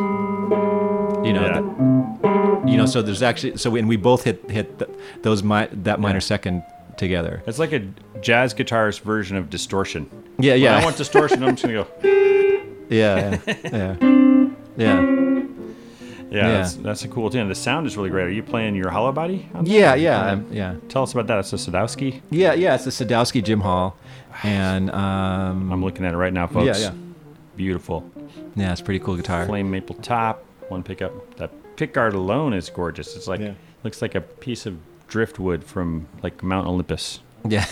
[1.32, 1.60] know, Yeah.
[1.60, 2.86] the- you know.
[2.86, 4.90] So there's actually so when we both hit hit th
[5.22, 6.62] those mi- that minor second
[6.96, 7.42] together.
[7.46, 7.80] It's like a
[8.20, 10.08] jazz guitarist version of distortion.
[10.38, 10.78] Yeah, When yeah.
[10.78, 11.42] I want distortion.
[11.42, 11.86] I'm just gonna go.
[12.90, 13.96] Yeah, yeah, yeah,
[14.76, 15.00] yeah,
[16.34, 16.48] Yeah.
[16.52, 17.48] That's, that's a cool tune.
[17.48, 18.24] The sound is really great.
[18.26, 19.48] Are you playing your hollow body?
[19.54, 19.70] on that?
[19.70, 21.38] yeah, yeah, um, yeah, Tell us about that.
[21.38, 22.20] It's a Sadowski.
[22.30, 22.74] yeah, yeah.
[22.74, 23.96] It's the Sadowski Jim Hall,
[24.42, 26.66] and um, I'm looking at it right now, folks.
[26.80, 26.92] yeah, yeah,
[27.56, 28.10] Beautiful.
[28.56, 28.72] yeah.
[28.72, 29.46] It's a pretty cool guitar.
[29.46, 31.36] Flame maple top, one pickup.
[31.36, 33.14] That pickguard alone is gorgeous.
[33.16, 33.54] It's like Yeah.
[33.84, 34.76] looks like a piece of
[35.08, 37.20] driftwood from like Mount Olympus.
[37.48, 37.66] Yeah,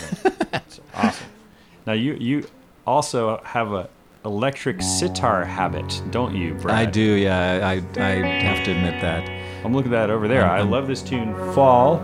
[0.53, 1.25] It's awesome.
[1.85, 2.47] now you you
[2.87, 3.89] also have a
[4.25, 6.75] electric sitar habit, don't you, Brad?
[6.77, 7.01] I do.
[7.01, 8.09] Yeah, I I
[8.43, 9.27] have to admit that.
[9.65, 10.45] I'm looking at that over there.
[10.49, 11.97] I Um, love this tune, Fall,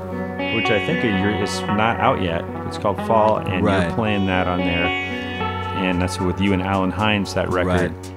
[0.56, 1.04] which I think
[1.42, 2.44] is not out yet.
[2.68, 3.84] It's called Fall, and Right.
[3.88, 4.86] you're playing that on there.
[4.86, 7.92] And that's with you and Allen Hinds, that record.
[7.94, 8.12] Right.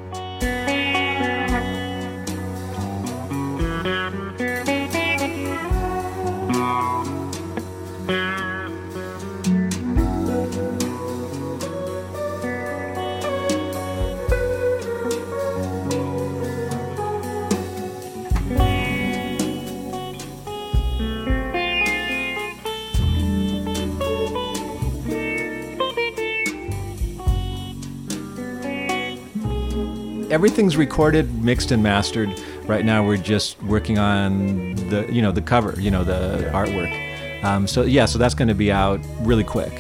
[30.32, 32.30] Everything's recorded, mixed, and mastered.
[32.66, 37.44] Right now, we're just working on the, you know, the cover, you know, the artwork.
[37.44, 39.72] Um, so yeah, so that's going to be out really quick.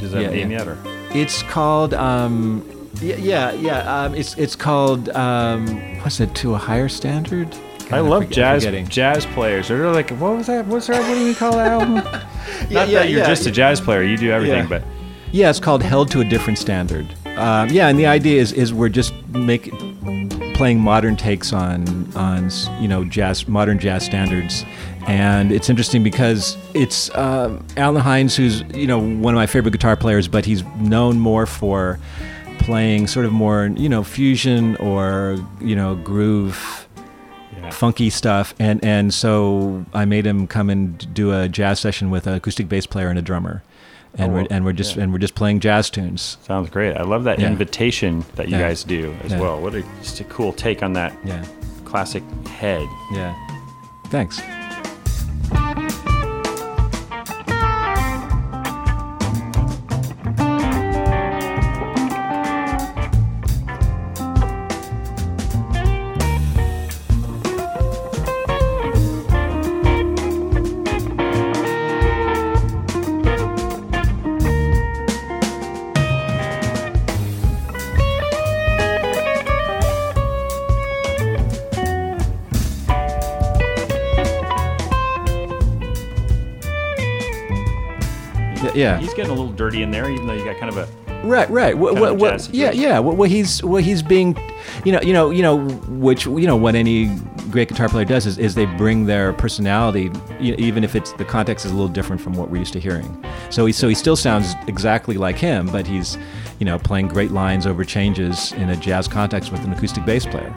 [0.00, 0.58] Does that Yeah, name yeah.
[0.58, 0.68] yet?
[0.68, 0.78] Or?
[1.12, 2.64] It's called, um,
[3.02, 4.02] yeah, yeah, yeah.
[4.04, 5.66] Um, it's it's called, um,
[6.02, 6.34] what's it?
[6.36, 7.54] To a higher standard.
[7.90, 8.86] I love forget- jazz forgetting.
[8.88, 9.66] jazz players.
[9.68, 10.64] They're like, what was that?
[10.66, 11.00] What's that?
[11.08, 11.94] What do you call that album?
[12.70, 14.02] Not yeah, that you're yeah, just a jazz player.
[14.04, 14.68] You do everything, Yeah.
[14.68, 14.82] but
[15.32, 17.06] Yeah, it's called Held to a Different Standard.
[17.36, 19.72] Um, yeah, and the idea is is we're just make
[20.60, 22.50] playing modern takes on on
[22.82, 24.66] you know jazz modern jazz standards,
[25.06, 29.70] and it's interesting because it's um Allen Hinds, who's you know one of my favorite
[29.70, 31.98] guitar players, but he's known more for
[32.58, 36.86] playing sort of more you know fusion or you know groove
[37.70, 38.54] funky stuff.
[38.58, 42.68] And and so I made him come and do a jazz session with an acoustic
[42.68, 43.62] bass player and a drummer
[44.18, 45.02] and Oh, we're and we're just yeah.
[45.04, 46.96] and we're just playing jazz tunes Sounds great.
[46.96, 47.48] I love that Yeah.
[47.48, 48.68] invitation that you Yeah.
[48.68, 49.60] guys do as well.
[49.60, 51.12] What a just a cool take on that
[51.84, 52.86] classic head.
[53.12, 53.34] yeah
[54.06, 54.40] thanks
[88.80, 88.98] Yeah.
[88.98, 90.88] He's getting a little dirty in there, even though you got kind of a.
[91.22, 91.76] Right, right.
[91.76, 92.98] What, what, what, yeah, yeah.
[92.98, 94.34] What, what he's, what he's being,
[94.86, 97.14] you know, you know, you know, which, you know, what any
[97.50, 101.12] great guitar player does is, is they bring their personality, you know, even if it's
[101.12, 103.22] the context is a little different from what we're used to hearing.
[103.50, 106.16] So he, so he still sounds exactly like him, but he's,
[106.58, 110.24] you know, playing great lines over changes in a jazz context with an acoustic bass
[110.24, 110.54] player.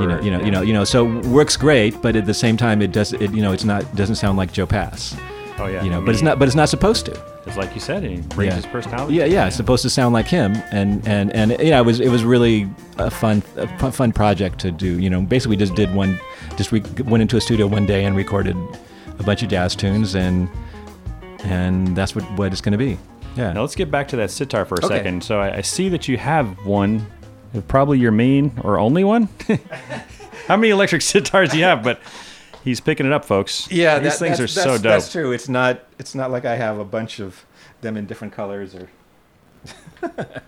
[0.00, 0.82] You know, you know, you know, you know.
[0.82, 3.94] So works great, but at the same time, it does, it, you know, it's not
[3.94, 5.14] doesn't sound like Joe Pass.
[5.58, 5.84] Oh yeah.
[5.84, 7.33] You know, I but it's not, but it's not supposed to.
[7.46, 8.56] It's like you said, he brings Yeah.
[8.56, 9.14] his personality.
[9.14, 12.08] Yeah, yeah, it's supposed to sound like him, and and and yeah, it was it
[12.08, 14.98] was really a fun a fun, project to do.
[14.98, 16.18] You know, basically just did one,
[16.56, 18.56] just re- went into a studio one day and recorded
[19.18, 20.48] a bunch of jazz tunes, and
[21.44, 22.96] and that's what what it's going to be.
[23.36, 23.52] Yeah.
[23.52, 24.96] Now let's get back to that sitar for a Okay.
[24.98, 25.22] second.
[25.22, 27.06] So I, I see that you have one,
[27.68, 29.28] probably your main or only one.
[30.46, 31.82] How many electric sitars do you have?
[31.82, 32.00] But
[32.64, 33.70] he's picking it up, folks.
[33.70, 34.82] Yeah, these that- things are so dope.
[34.82, 35.30] That's true.
[35.32, 37.44] It's not it's not like I have a bunch of
[37.82, 38.88] them in different colors or.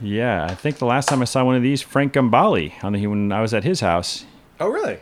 [0.00, 3.06] Yeah, I think the last time I saw one of these, Frank Gambale, on the,
[3.06, 4.24] when I was at his house.
[4.60, 4.98] Oh really?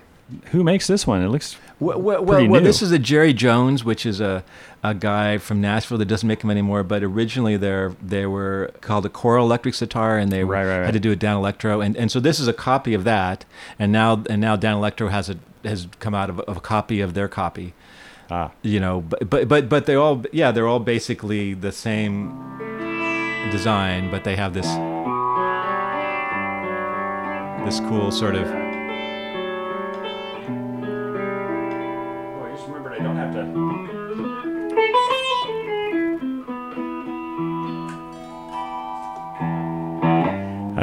[0.52, 1.22] Who makes this one?
[1.22, 4.44] It looks Well, well, Pretty well, this is a Jerry Jones, which is a,
[4.82, 6.82] a guy from Nashville that doesn't make them anymore.
[6.84, 10.84] But originally, they're they were called a Coral Electric Sitar, and they Right, right, right.
[10.84, 13.44] had to do a Danelectro, and, and so this is a copy of that.
[13.78, 17.00] And now and now Danelectro has a has come out of, a- of a copy
[17.00, 17.72] of their copy.
[18.30, 22.30] ah, You know, but but but but they all yeah they're all basically the same
[23.50, 24.66] design, but they have this
[27.64, 28.46] this cool sort of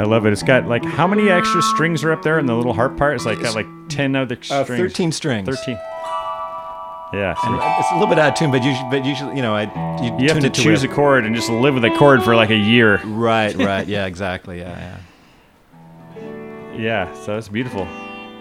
[0.00, 0.32] I love it.
[0.32, 3.14] It's got like how many extra strings are up there in the little harp part?
[3.14, 4.80] It's like got like ten other uh, strings.
[4.80, 5.46] thirteen strings.
[5.46, 5.78] Thirteen.
[7.12, 7.34] Yeah.
[7.34, 9.54] so And it's a little bit out of tune, but usually, but usually, you know,
[9.54, 9.64] I
[10.02, 12.34] you, you have to to choose a chord and just live with a chord for
[12.34, 13.00] like a year.
[13.04, 14.98] Right, right, yeah, exactly, yeah,
[16.16, 16.20] yeah.
[16.76, 17.14] Yeah.
[17.14, 17.86] So that's beautiful.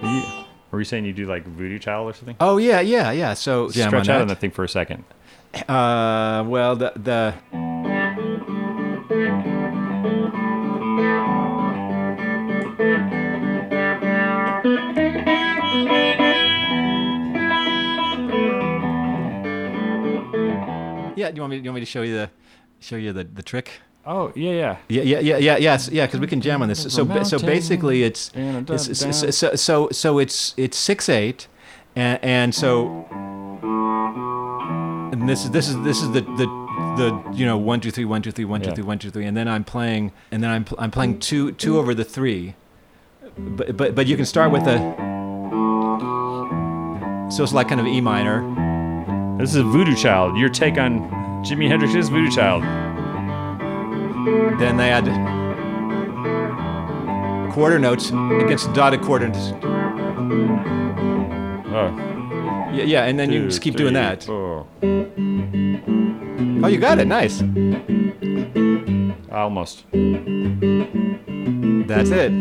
[0.01, 0.23] You,
[0.71, 2.37] were you saying you do like Voodoo Child or something?
[2.39, 3.33] Oh yeah, yeah, yeah.
[3.33, 4.35] So Stretch on out on that.
[4.35, 5.03] that thing for a second.
[5.67, 7.33] Uh, well, the the.
[21.29, 21.57] Yeah, do you want me?
[21.59, 22.29] Do you want me to show you the,
[22.79, 23.69] show you the, the trick?
[24.05, 24.77] Oh yeah, yeah.
[24.87, 26.91] Yeah, yeah, yeah, yeah, yes, yeah, because we can jam on this.
[26.91, 30.75] So, ba- so basically, it's, and a it's dun- so, so, so, so it's it's
[30.77, 31.47] six eight,
[31.95, 33.05] and, and so,
[35.11, 36.47] and this is this is this is the the
[36.97, 38.75] the you know one two three one two three one two Yeah.
[38.75, 41.51] three one two three, and then I'm playing and then I'm pl- I'm playing two
[41.51, 42.55] two over the three,
[43.37, 44.77] but but but you can start with a.
[47.31, 48.41] So it's like kind of E minor.
[49.37, 50.35] This is a Voodoo Child.
[50.37, 51.07] Your take on
[51.41, 52.63] Jimi Hendrix's Voodoo Child.
[54.59, 55.05] Then they add
[57.53, 59.27] quarter notes against dotted quarter.
[59.29, 59.53] notes.
[61.71, 61.95] Oh,
[62.73, 64.23] Yeah, yeah, and then you just keep doing that.
[64.23, 64.67] four.
[66.61, 67.07] Oh, you got it.
[67.07, 67.41] Nice.
[69.31, 69.85] Almost.
[71.87, 72.31] That's it.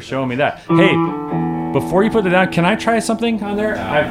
[0.00, 0.60] For showing me that.
[0.60, 0.94] Hey,
[1.72, 3.76] before you put it down, can I try something on there?
[3.76, 4.08] I-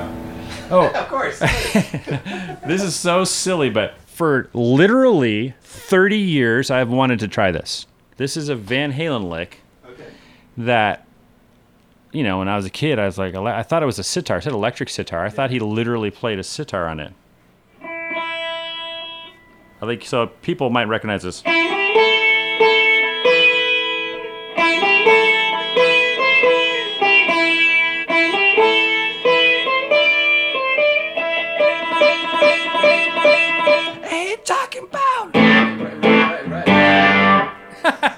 [0.70, 1.40] oh, Of course.
[1.40, 7.88] this is so silly, but for literally 30 years, I've wanted to try this.
[8.18, 10.06] This is a Van Halen lick okay.
[10.58, 11.08] that,
[12.12, 14.04] you know, when I was a kid, I was like, I thought it was a
[14.04, 14.38] sitar.
[14.38, 15.26] I said electric sitar.
[15.26, 17.14] I thought he literally played a sitar on it.
[19.82, 20.28] I think so.
[20.28, 21.42] People might recognize this.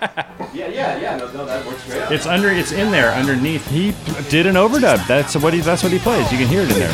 [0.54, 1.16] Yeah, yeah, yeah.
[1.16, 2.12] No, no, that works great.
[2.12, 2.50] It's under.
[2.50, 3.66] It's in there underneath.
[3.70, 3.96] He
[4.30, 5.08] did an overdub.
[5.08, 5.62] That's what he.
[5.62, 6.30] That's what he plays.
[6.30, 6.92] You can hear it in there.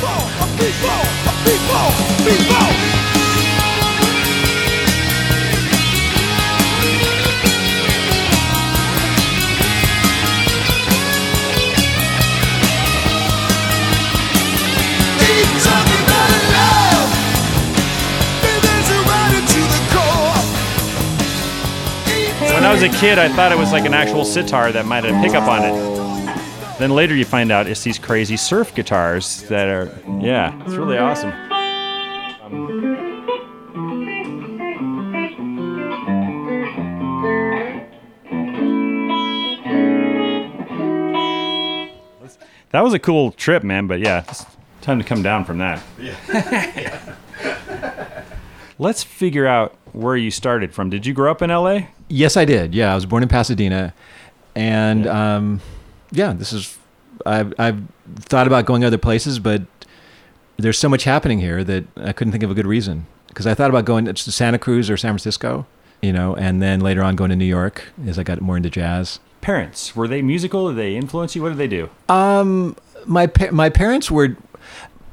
[22.67, 25.15] I was a kid, I thought it was like an actual sitar that might have
[25.15, 26.77] a pickup on it.
[26.77, 29.97] Then later you find out it's these crazy surf guitars that are.
[30.19, 31.29] Yeah, it's really awesome.
[42.71, 43.87] That was a cool trip, man.
[43.87, 44.45] But yeah, it's
[44.81, 45.81] time to come down from that.
[45.97, 47.13] Yeah.
[48.77, 50.89] Let's figure out where you started from.
[50.89, 51.83] Did you grow up in LA?
[52.09, 52.73] Yes, I did.
[52.73, 53.93] Yeah, I was born in Pasadena,
[54.55, 55.61] and um,
[56.11, 56.77] yeah, this is.
[57.25, 57.81] I've I've
[58.15, 59.63] thought about going other places, but
[60.57, 63.05] there's so much happening here that I couldn't think of a good reason.
[63.27, 65.67] Because I thought about going to Santa Cruz or San Francisco,
[66.01, 68.69] you know, and then later on going to New York as I got more into
[68.69, 69.19] jazz.
[69.41, 70.69] Parents were they musical?
[70.69, 71.43] Did they influence you?
[71.43, 71.89] What did they do?
[72.09, 74.35] Um, my pa- my parents were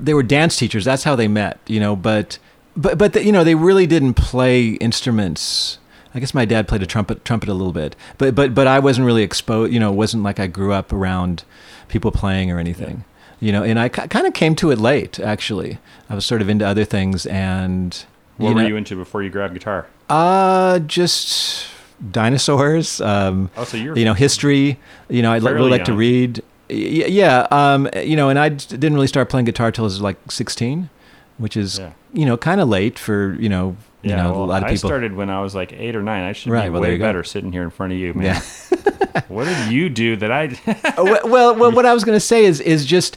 [0.01, 0.85] they were dance teachers.
[0.85, 1.95] That's how they met, you know.
[1.97, 2.39] But
[2.77, 5.79] but but the, you know they really didn't play instruments.
[6.15, 8.79] I guess my dad played a trumpet trumpet a little bit, but but but I
[8.79, 9.73] wasn't really exposed.
[9.73, 11.45] You know, it wasn't like I grew up around
[11.89, 13.05] people playing or anything.
[13.41, 15.19] You know, and I kind of came to it late.
[15.21, 17.95] Actually, I was sort of into other things, and
[18.37, 19.87] What you were know, you into before you grabbed guitar?
[20.09, 21.67] uh, just
[22.13, 23.01] dinosaurs.
[23.01, 24.79] Um, Oh, so you're you know, history.
[25.09, 26.43] You know, I really like to read.
[26.69, 30.17] Yeah, um, you know, and I didn't really start playing guitar till I was like
[30.31, 30.89] 16,
[31.37, 31.91] which is Yeah.
[32.13, 34.69] you know kind of late for you know you yeah, know well, a lot of
[34.69, 34.89] people.
[34.89, 36.23] I started when I was like eight or nine.
[36.25, 38.25] I should Right, be well, way better sitting here in front of you, man.
[38.25, 39.21] Yeah.
[39.29, 40.57] what did you do that I?
[40.97, 43.17] Oh, well, well, what I was going to say is is just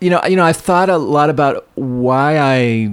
[0.00, 2.92] you know you know I've thought a lot about why I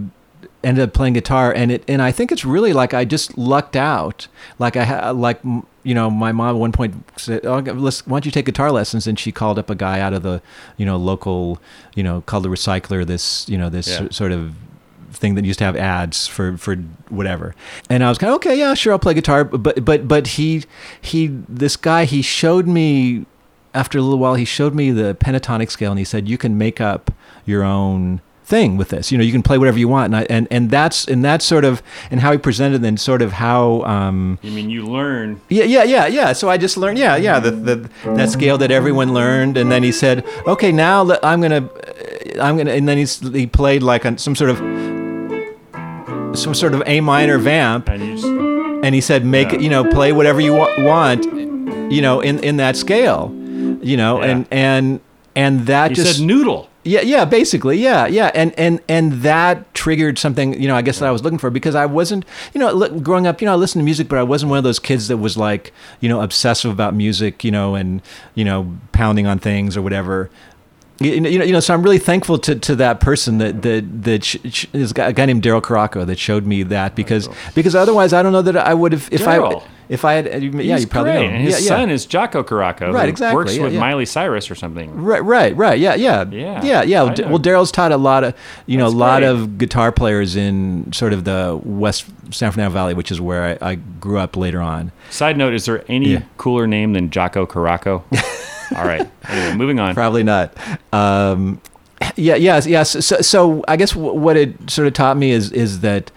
[0.64, 3.76] ended up playing guitar and it and I think it's really like I just lucked
[3.76, 4.28] out
[4.60, 5.42] like I ha- like
[5.84, 8.72] you know my mom at one point said oh, let's, why don't you take guitar
[8.72, 10.40] lessons and she called up a guy out of the
[10.78, 11.60] you know local
[11.96, 14.08] you know called the recycler this you know this Yeah.
[14.12, 14.54] sort of
[15.12, 16.76] thing that used to have ads for for
[17.10, 17.56] whatever.
[17.90, 19.44] And i was kind of okay yeah sure i'll play guitar.
[19.44, 20.64] But but but he
[21.02, 23.26] he this guy he showed me
[23.74, 26.58] after a little while he showed me the pentatonic scale and he said you can
[26.58, 27.12] make up
[27.46, 29.12] your own thing with this.
[29.12, 30.14] You know you can play whatever you want.
[30.14, 31.82] And I, and and that's and that's sort of
[32.12, 35.40] and how he presented and sort of how um you mean you learn?
[35.50, 36.34] yeah, yeah, yeah, yeah.
[36.34, 39.84] So I just learned, yeah, yeah, the, the that scale that everyone learned, and then
[39.84, 41.70] he said, okay, now I'm gonna,
[42.42, 44.60] I'm gonna, and then he's he played like on some sort of
[46.36, 49.70] some sort of A minor vamp, And you just and he said, make it, you
[49.70, 51.24] know, play whatever you wa- want,
[51.92, 53.32] you know, in in that scale,
[53.82, 54.28] you know, Yeah.
[54.32, 55.00] and and
[55.36, 56.68] and that he just said noodle.
[56.84, 61.00] yeah, yeah, basically, yeah, yeah, and and and that triggered something, you know, I guess
[61.00, 63.56] that I was looking for because I wasn't, you know, growing up, you know, I
[63.56, 66.22] listened to music, but I wasn't one of those kids that was like, you know,
[66.22, 68.02] obsessive about music, you know, and
[68.36, 70.30] you know, pounding on things or whatever.
[71.02, 74.24] You know, you know, so I'm really thankful to, to that person that that that
[74.24, 78.14] sh- sh- is a guy named Daryl Caraco that showed me that because because otherwise
[78.14, 79.62] I don't know that I would have if Daryl.
[79.64, 81.28] I if I had uh, yeah He's you probably great.
[81.28, 81.68] know And his yeah, yeah.
[81.82, 82.94] son is Jocko Caraco.
[82.94, 83.80] Right, exactly, Works yeah, with yeah.
[83.82, 84.96] Miley Cyrus or something.
[84.96, 85.78] Right, right, right.
[85.78, 87.04] Yeah, yeah, Yeah, yeah, yeah.
[87.04, 88.34] Well, well, Daryl's taught a lot of,
[88.68, 89.28] you know, a lot great.
[89.30, 93.72] of guitar players in sort of the West San Fernando Valley, which is where I,
[93.72, 94.94] I grew up later on.
[95.10, 96.22] Side note: Is there any Yeah.
[96.38, 98.04] cooler name than Jocko Caraco?
[98.76, 99.10] All right.
[99.28, 99.94] Anyway, moving on.
[99.94, 100.56] Probably not.
[100.94, 101.62] Um,
[102.16, 103.06] yeah, yes, yes.
[103.06, 106.12] So, so I guess w- what it sort of taught me is is that.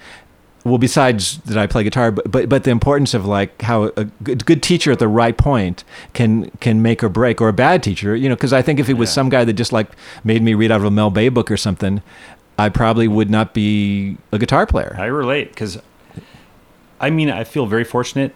[0.67, 4.05] Well, besides that, I play guitar, but but, but the importance of like how a
[4.23, 5.85] good, good teacher at the right point
[6.15, 8.89] can can make or break, or a bad teacher, you know, because I think if
[8.89, 9.15] it was Yeah.
[9.15, 9.89] some guy that just like
[10.25, 12.01] made me read out of a Mel Bay book or something,
[12.59, 14.97] I probably would not be a guitar player.
[14.99, 15.77] I relate because,
[16.99, 18.35] I mean, I feel very fortunate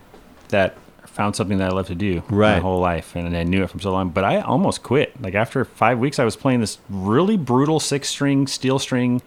[0.51, 0.77] that
[1.09, 3.81] found something that I love to do my whole life, and I knew it from
[3.81, 4.11] so long.
[4.11, 5.21] But I almost quit.
[5.21, 9.23] Like after five weeks, I was playing this really brutal six string, steel string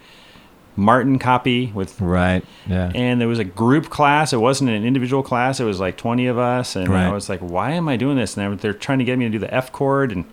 [0.77, 2.45] Martin copy with Right.
[2.65, 2.91] Yeah.
[2.95, 4.31] and there was a group class.
[4.31, 5.59] It wasn't an individual class.
[5.59, 6.77] It was like 20 of us.
[6.77, 7.03] And Right.
[7.05, 8.37] I was like, why am I doing this?
[8.37, 10.13] And they're trying to get me to do the F chord.
[10.13, 10.23] And,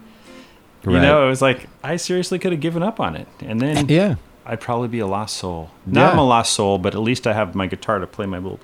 [0.85, 1.03] you Right.
[1.03, 3.27] know, it was like, I seriously could have given up on it.
[3.41, 4.15] And then yeah.
[4.47, 5.71] I'd probably be a lost soul.
[5.85, 6.11] Not Yeah.
[6.13, 8.61] I'm a lost soul, but at least I have my guitar to play my little,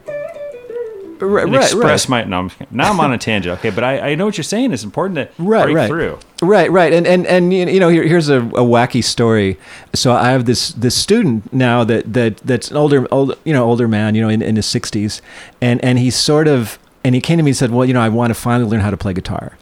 [1.27, 1.55] Right.
[1.55, 2.29] express right.
[2.29, 3.59] my, no, I'm, now I'm on a tangent.
[3.59, 3.70] Okay.
[3.70, 4.72] But I, I know what you're saying.
[4.72, 5.89] It's important to right, break right.
[5.89, 6.18] through.
[6.43, 9.59] Right, right, and and and you know, here, here's a, a wacky story.
[9.95, 13.64] So I have this this student now that that that's an older, old, you know,
[13.64, 15.20] older man, you know, in, in his 60s,
[15.61, 18.01] and and he's sort of, and he came to me and said, well, you know,
[18.01, 19.57] I want to finally learn how to play guitar,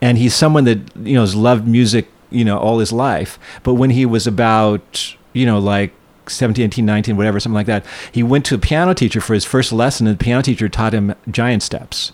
[0.00, 3.74] and he's someone that you know has loved music, you know, all his life, but
[3.74, 5.92] when he was about, you know, like
[6.28, 9.44] 17, 18, 19, whatever, something like that, he went to a piano teacher for his
[9.44, 12.12] first lesson, and the piano teacher taught him giant steps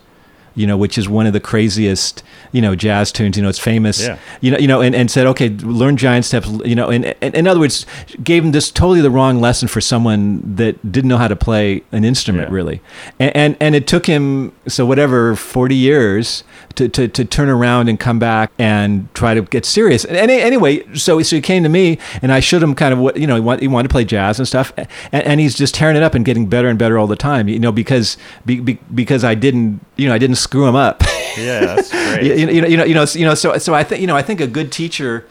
[0.54, 2.22] you know, which is one of the craziest,
[2.52, 3.36] you know, jazz tunes.
[3.36, 4.06] You know, it's famous.
[4.06, 4.18] Yeah.
[4.40, 6.48] You know, you know, and, and said, okay, learn giant steps.
[6.64, 7.86] You know, and, and in other words,
[8.22, 11.82] gave him this totally the wrong lesson for someone that didn't know how to play
[11.92, 12.54] an instrument Yeah.
[12.54, 12.80] really,
[13.18, 16.44] and, and and it took him so whatever forty years
[16.76, 20.04] to, to, to turn around and come back and try to get serious.
[20.04, 22.98] And any, anyway, so so he came to me and I showed him kind of
[22.98, 25.54] what you know he, want, he wanted to play jazz and stuff, and, and he's
[25.54, 27.48] just tearing it up and getting better and better all the time.
[27.48, 31.02] You know, because be, be, because I didn't you know I didn't screw them up.
[31.38, 32.24] Yeah, that's great.
[32.24, 33.34] you, you know, you know, you know, you know.
[33.34, 35.26] So, so I think, you know, I think a good teacher,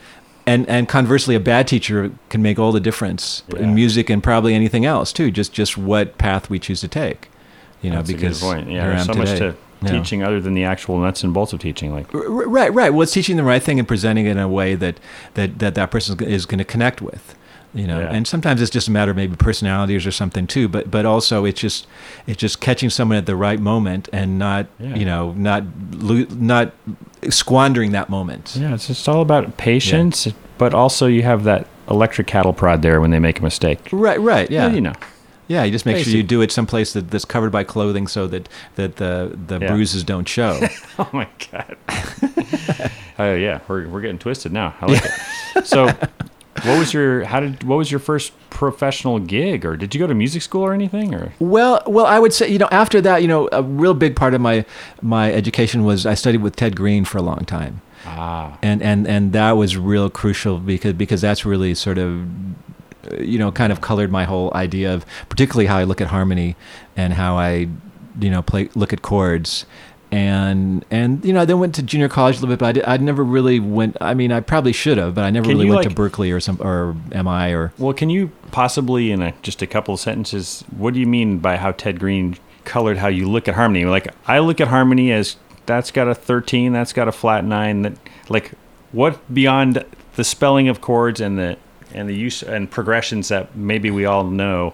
[0.47, 3.60] and and conversely, a bad teacher can make all the difference Yeah.
[3.60, 5.32] in music and probably anything else too.
[5.32, 7.30] Just just what path we choose to take.
[7.82, 8.72] You know, That's because a good point.
[8.72, 9.39] Yeah, there's so much today.
[9.51, 9.91] to Yeah.
[9.91, 11.93] teaching other than the actual nuts and bolts of teaching.
[11.93, 12.91] Like, R- Right, right.
[12.93, 14.99] Well, it's teaching the right thing and presenting it in a way that
[15.36, 17.36] that that, that person is going to connect with.
[17.74, 18.11] You know, Yeah.
[18.13, 20.67] and sometimes it's just a matter of maybe personalities or something too.
[20.67, 21.86] But but also it's just
[22.26, 24.95] it's just catching someone at the right moment and not Yeah.
[24.95, 25.63] you know not
[26.36, 26.74] not
[27.30, 28.55] squandering that moment.
[28.59, 33.01] Yeah, it's just all about patience, but also you have that electric cattle prod there
[33.01, 33.80] when they make a mistake.
[33.91, 34.70] Right, right, yeah.
[34.72, 34.93] You know.
[35.47, 38.28] Yeah, you just make sure you do it someplace that, that's covered by clothing so
[38.28, 39.67] that, that the, the Yeah.
[39.74, 40.59] bruises don't show.
[40.99, 41.76] Oh my god.
[43.17, 44.76] Oh yeah, we're we're getting twisted now.
[44.80, 45.11] I like it.
[45.65, 45.89] So,
[46.64, 50.07] what was your how did what was your first professional gig, or did you go
[50.07, 53.22] to music school or anything, or well, well, I would say, you know, after that,
[53.22, 54.66] you know, a real big part of my,
[55.01, 57.82] my education was I studied with Ted Greene for a long time.
[58.05, 62.28] ah And, and, and that was real crucial because, because that's really sort of,
[63.18, 66.55] you know, kind of colored my whole idea of particularly how I look at harmony
[66.97, 67.70] and how I,
[68.20, 69.66] you know, play, look at chords.
[70.12, 72.72] And and you know I then went to junior college a little bit, but I,
[72.72, 73.95] did, I never really went.
[74.01, 76.39] I mean, I probably should have, but I never Can really went to Berklee or
[76.39, 80.64] some or MI or Well, can you possibly, in a, just a couple of sentences,
[80.76, 83.86] what do you mean by how Ted Greene colored how you look at harmony?
[83.86, 85.36] Like, I look at harmony as
[85.68, 87.84] that's got a 13, that's got a flat nine.
[87.84, 87.93] That
[88.30, 88.53] like,
[88.91, 89.86] what beyond
[90.16, 91.57] the spelling of chords and the
[91.93, 94.74] and the use and progressions that maybe we all know?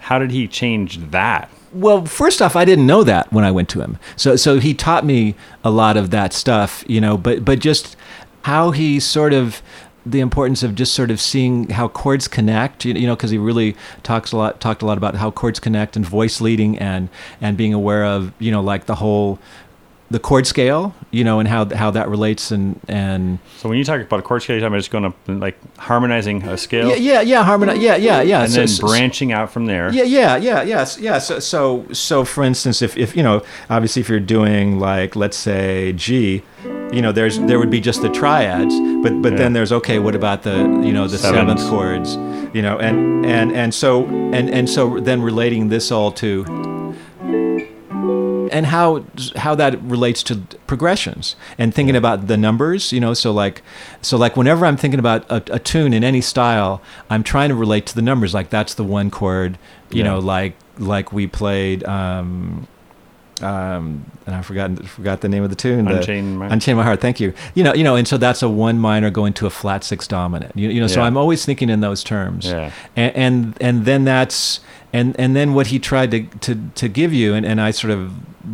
[0.00, 1.50] How did he change that?
[1.74, 3.98] Well, first off, I didn't know that when I went to him.
[4.16, 7.96] So so he taught me a lot of that stuff, you know, but but just
[8.42, 9.60] how he sort of
[10.06, 13.74] the importance of just sort of seeing how chords connect, you know, because he really
[14.02, 17.08] talks a lot talked a lot about how chords connect and voice leading and
[17.40, 19.38] and being aware of, you know, like the whole
[20.14, 23.84] the chord scale, you know, and how how that relates and and So when you
[23.84, 26.88] talk about a chord scale, you're talking about just going up like harmonizing a scale
[26.88, 29.92] yeah yeah yeah harmonize yeah yeah yeah and So- then so- branching out from there.
[29.92, 31.18] Yeah, yeah, yeah, yes, yeah.
[31.18, 35.36] So, so, so, for instance, if, if you know, obviously, if you're doing like, let's
[35.36, 36.42] say G,
[36.92, 39.38] you know, there's there would be just the triads, but but Yeah.
[39.38, 40.56] then there's okay, what about the
[40.86, 42.14] you know the seventh chords,
[42.54, 46.44] you know, and and and so and and so then relating this all to
[48.52, 49.04] and how
[49.36, 50.36] how that relates to
[50.66, 53.62] progressions and thinking about the numbers you know so like
[54.02, 56.80] so like whenever i'm thinking about a, a tune in any style
[57.10, 58.34] i'm trying to relate to the numbers.
[58.34, 59.58] Like that's the one chord
[59.90, 60.10] you Yeah.
[60.10, 62.66] know like like we played um
[63.42, 67.00] um and i forgot forgot the name of the tune Unchained My- unchain my heart.
[67.00, 67.34] Thank you.
[67.54, 70.06] You know you know and so that's a one minor going to a flat six
[70.06, 70.52] dominant.
[70.56, 72.46] You, you know so i'm always thinking in those terms.
[72.46, 72.70] Yeah.
[72.96, 74.60] and and, and then that's
[74.94, 77.90] and and then what he tried to to, to give you and, and I sort
[77.92, 78.12] of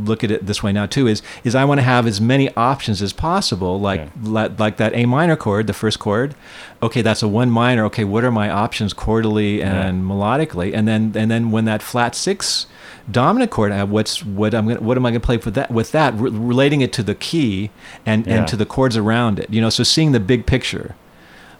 [0.09, 2.47] look at it this way now too is is I want to have as many
[2.57, 4.09] options as possible like Yeah.
[4.37, 6.35] like, like that A minor chord the first chord
[6.81, 11.13] okay that's a one minor okay what are my options chordally and melodically and then
[11.17, 12.67] and then when that flat six
[13.11, 15.71] dominant chord I have what's what I'm gonna what am I gonna play with that
[15.73, 17.71] with that re- relating it to the key
[18.07, 18.35] and Yeah.
[18.37, 20.95] and to the chords around it you know so seeing the big picture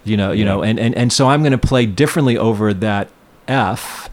[0.05, 0.51] you know you Yeah.
[0.51, 3.09] know and, and and so i'm going to play differently over that
[3.49, 4.09] f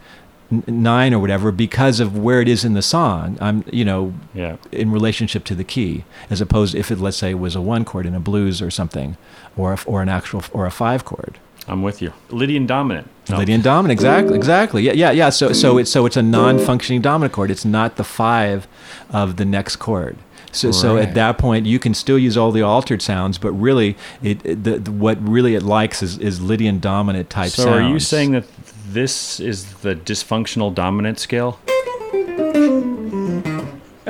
[0.68, 3.38] nine or whatever because of where it is in the song.
[3.42, 4.58] I'm, you know, Yeah.
[4.72, 8.06] in relationship to the key, as opposed if it, let's say, was a one chord
[8.06, 9.18] in a blues or something,
[9.56, 11.38] or a, or an actual or a five chord.
[11.70, 12.14] I'm with you.
[12.30, 13.10] Lydian dominant.
[13.30, 13.38] No.
[13.40, 14.84] Lydian dominant, exactly, exactly.
[14.84, 15.30] Yeah, yeah, yeah.
[15.30, 17.52] So, so it's so it's a non-functioning dominant chord.
[17.52, 18.68] It's not the five
[19.10, 20.16] of the next chord.
[20.54, 23.96] So, so at that point, you can still use all the altered sounds, but really,
[24.24, 27.76] it, it the, the, what really it likes is, is Lydian dominant type So sounds.
[27.76, 28.46] are you saying that
[28.94, 31.60] this is the dysfunctional dominant scale?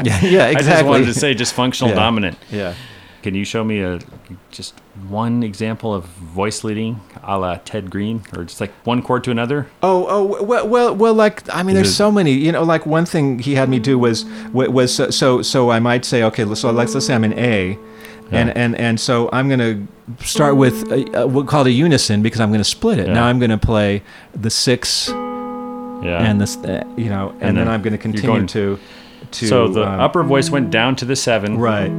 [0.04, 0.54] Yeah, yeah, exactly.
[0.56, 1.96] I just wanted to say dysfunctional Yeah.
[1.96, 2.38] dominant.
[2.52, 2.74] Yeah.
[3.24, 4.00] Can you show me a
[4.52, 4.76] just
[5.10, 9.32] one example of voice leading a la Ted Greene, or just like one chord to
[9.32, 9.68] another?
[9.84, 11.14] Oh, oh, well, well, well.
[11.14, 12.32] Like, I mean, there's so many.
[12.32, 14.24] You know, like one thing he had me do was
[14.54, 17.78] was so so, so I might say, okay, so let's let's say I'm in A,
[18.32, 18.52] Yeah.
[18.56, 19.86] and and so I'm gonna
[20.20, 23.08] start with a, a, we'll call it a unison because I'm gonna split it.
[23.08, 23.14] Yeah.
[23.14, 24.02] Now I'm gonna play
[24.34, 26.24] the six Yeah.
[26.30, 28.78] and this, uh, you know, and, And then, then I'm gonna continue going- to
[29.32, 29.48] to.
[29.48, 31.58] so the um, upper voice went down to the seven.
[31.58, 31.92] Right.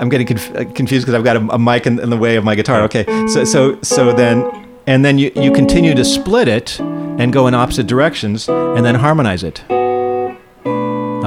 [0.00, 2.36] I'm getting conf- uh, confused because I've got a, a mic in, in the way
[2.36, 2.82] of my guitar.
[2.82, 4.44] Okay, so so so then,
[4.86, 8.94] and then you you continue to split it and go in opposite directions and then
[8.96, 9.62] harmonize it.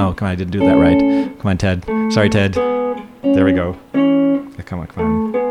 [0.00, 0.98] Oh, come on, I didn't do that right.
[1.40, 1.84] Come on, Ted.
[2.12, 2.54] Sorry, Ted.
[2.54, 3.76] There we go.
[4.64, 5.48] Come on, come on.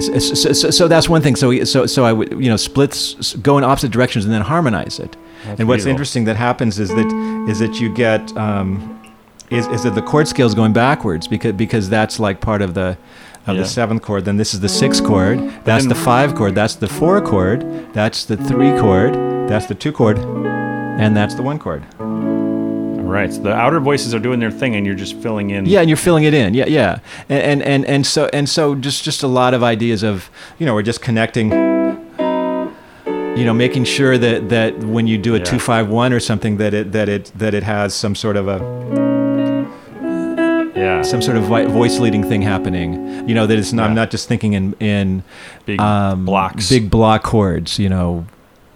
[0.00, 1.36] So, so, so, that's one thing.
[1.36, 5.00] So, so, so I would, you know, splits, go in opposite directions and then harmonize
[5.00, 5.16] it.
[5.44, 5.90] That's and what's beautiful.
[5.90, 9.00] interesting that happens is that is that you get um,
[9.50, 12.74] is, is that the chord scale is going backwards because because that's like part of
[12.74, 12.96] the
[13.46, 13.62] of Yeah.
[13.62, 14.24] the seventh chord.
[14.24, 15.38] Then this is the sixth chord.
[15.64, 16.54] That's the five chord.
[16.54, 17.64] That's the four chord.
[17.92, 19.14] That's the three chord.
[19.48, 20.18] That's the two chord,
[20.98, 21.82] and that's the one chord.
[21.98, 23.32] Right.
[23.32, 25.64] So the outer voices are doing their thing, and you're just filling in.
[25.64, 26.52] Yeah, and you're filling it in.
[26.52, 26.98] Yeah, yeah,
[27.30, 30.66] and and and, and so and so just just a lot of ideas of you
[30.66, 31.50] know we're just connecting.
[33.38, 35.44] You know, making sure that that when you do a Yeah.
[35.44, 38.48] two five one or something that it that it that it has some sort of
[38.48, 38.58] a
[40.76, 41.02] Yeah.
[41.02, 43.28] some sort of voice leading thing happening.
[43.28, 45.22] You know that it's not, I'm not just thinking in in
[45.66, 46.68] big um, blocks.
[46.68, 47.78] big block chords.
[47.78, 48.26] You know,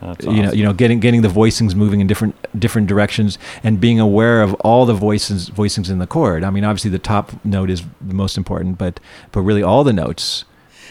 [0.03, 3.81] That's you know, you know, getting getting the voicings moving in different different directions and
[3.81, 6.43] being aware of all the voices voicings in the chord.
[6.45, 8.99] I mean, obviously the top note is the most important, but
[9.33, 10.45] but really all the notes.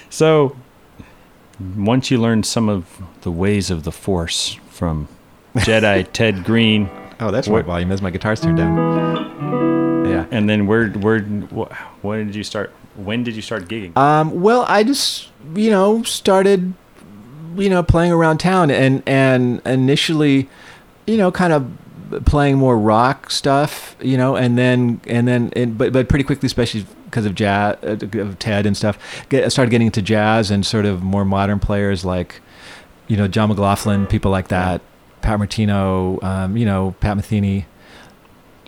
[0.10, 0.56] So,
[1.76, 5.08] once you learn some of the ways of the Force from
[5.56, 6.90] Jedi Ted Greene,
[7.20, 8.76] Oh, that's What- volume as my guitar's turned down.
[10.10, 10.26] Yeah.
[10.32, 11.72] and then where where wh-
[12.04, 12.72] when did you start?
[12.96, 13.96] When did you start gigging?
[13.96, 16.74] Um, well, I just you know started
[17.56, 20.50] you know playing around town and and initially
[21.08, 21.72] you know kind of
[22.26, 26.46] playing more rock stuff you know and then and then and, but but pretty quickly
[26.46, 28.98] especially because of jazz uh, of Ted and stuff
[29.30, 32.42] get, started getting into jazz and sort of more modern players like
[33.08, 34.82] you know John McLaughlin people like that
[35.22, 37.66] Pat Martino um, you know Pat Metheny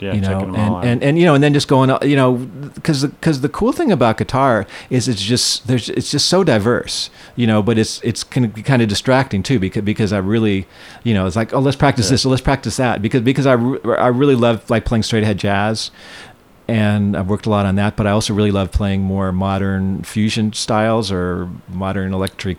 [0.04, 0.84] yeah, you know, checking them all out.
[0.84, 2.34] and, and and you know, and then just going, you know,
[2.76, 7.10] because because the cool thing about guitar is it's just there's it's just so diverse,
[7.36, 10.68] you know, but it's it's can be kind of distracting too because because I really,
[11.04, 12.12] you know, it's like oh let's practice Yeah.
[12.12, 15.38] this or let's practice that because because I I really love like playing straight ahead
[15.40, 15.90] jazz.
[16.66, 20.02] And I've worked a lot on that, but I also really love playing more modern
[20.04, 22.58] fusion styles or modern electric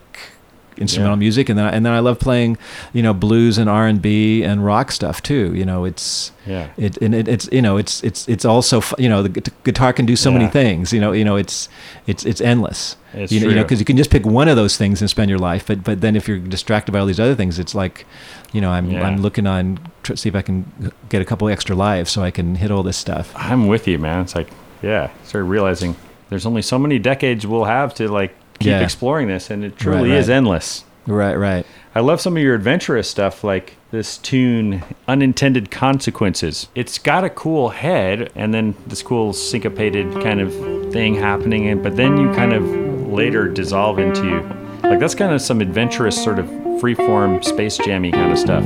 [0.79, 1.21] instrumental Yeah.
[1.21, 2.57] music, and then I, and then I love playing,
[2.93, 5.55] you know, blues and R and B and rock stuff too.
[5.55, 9.09] You know, it's yeah, it and it, it's you know it's it's it's also you
[9.09, 11.69] know the guitar can do so many things you know you know it's
[12.07, 14.57] it's it's endless It's you know you know because you can just pick one of
[14.57, 17.19] those things and spend your life but but then if you're distracted by all these
[17.21, 18.05] other things it's like
[18.53, 19.07] you know I'm Yeah.
[19.07, 20.67] I'm looking on tr- see if I can
[21.09, 23.99] get a couple extra lives so I can hit all this stuff I'm with you,
[23.99, 24.21] man.
[24.21, 24.49] It's like
[24.83, 25.97] yeah, started realizing
[26.29, 28.81] there's only so many decades we'll have to like keep Yeah.
[28.81, 30.19] exploring this, and it truly right.
[30.19, 30.85] is endless.
[31.07, 36.67] right right I love some of your adventurous stuff, like this tune, Unintended Consequences.
[36.75, 40.53] It's got a cool head, and then this cool syncopated kind of
[40.93, 42.65] thing happening, and but then you kind of
[43.13, 44.41] later dissolve into,
[44.83, 46.47] like that's kind of some adventurous sort of
[46.81, 48.65] freeform space jammy kind of stuff.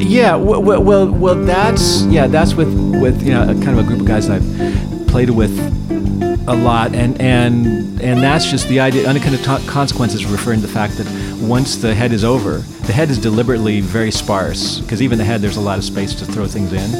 [0.00, 4.00] Yeah, well, well, well, that's yeah, that's with with you know kind of a group
[4.00, 4.44] of guys I've
[5.08, 5.58] played with
[6.48, 9.08] a lot, and and and that's just the idea.
[9.08, 11.06] Unintended t- consequences referring to the fact that
[11.40, 15.40] once the head is over, the head is deliberately very sparse because even the head,
[15.40, 16.94] there's a lot of space to throw things in,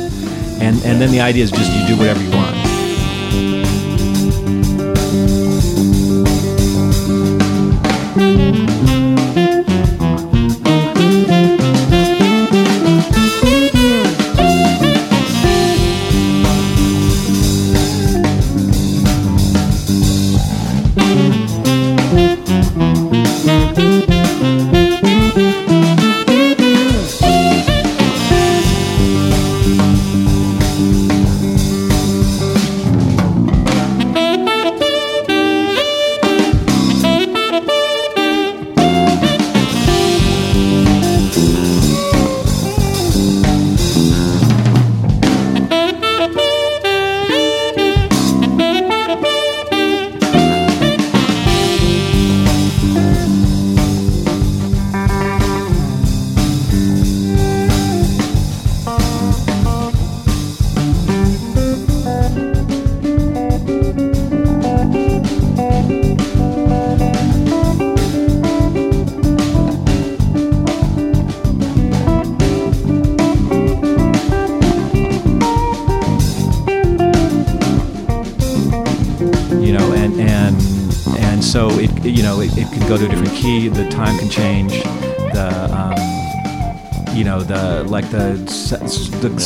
[0.61, 2.57] and and then the idea is just you do whatever you want.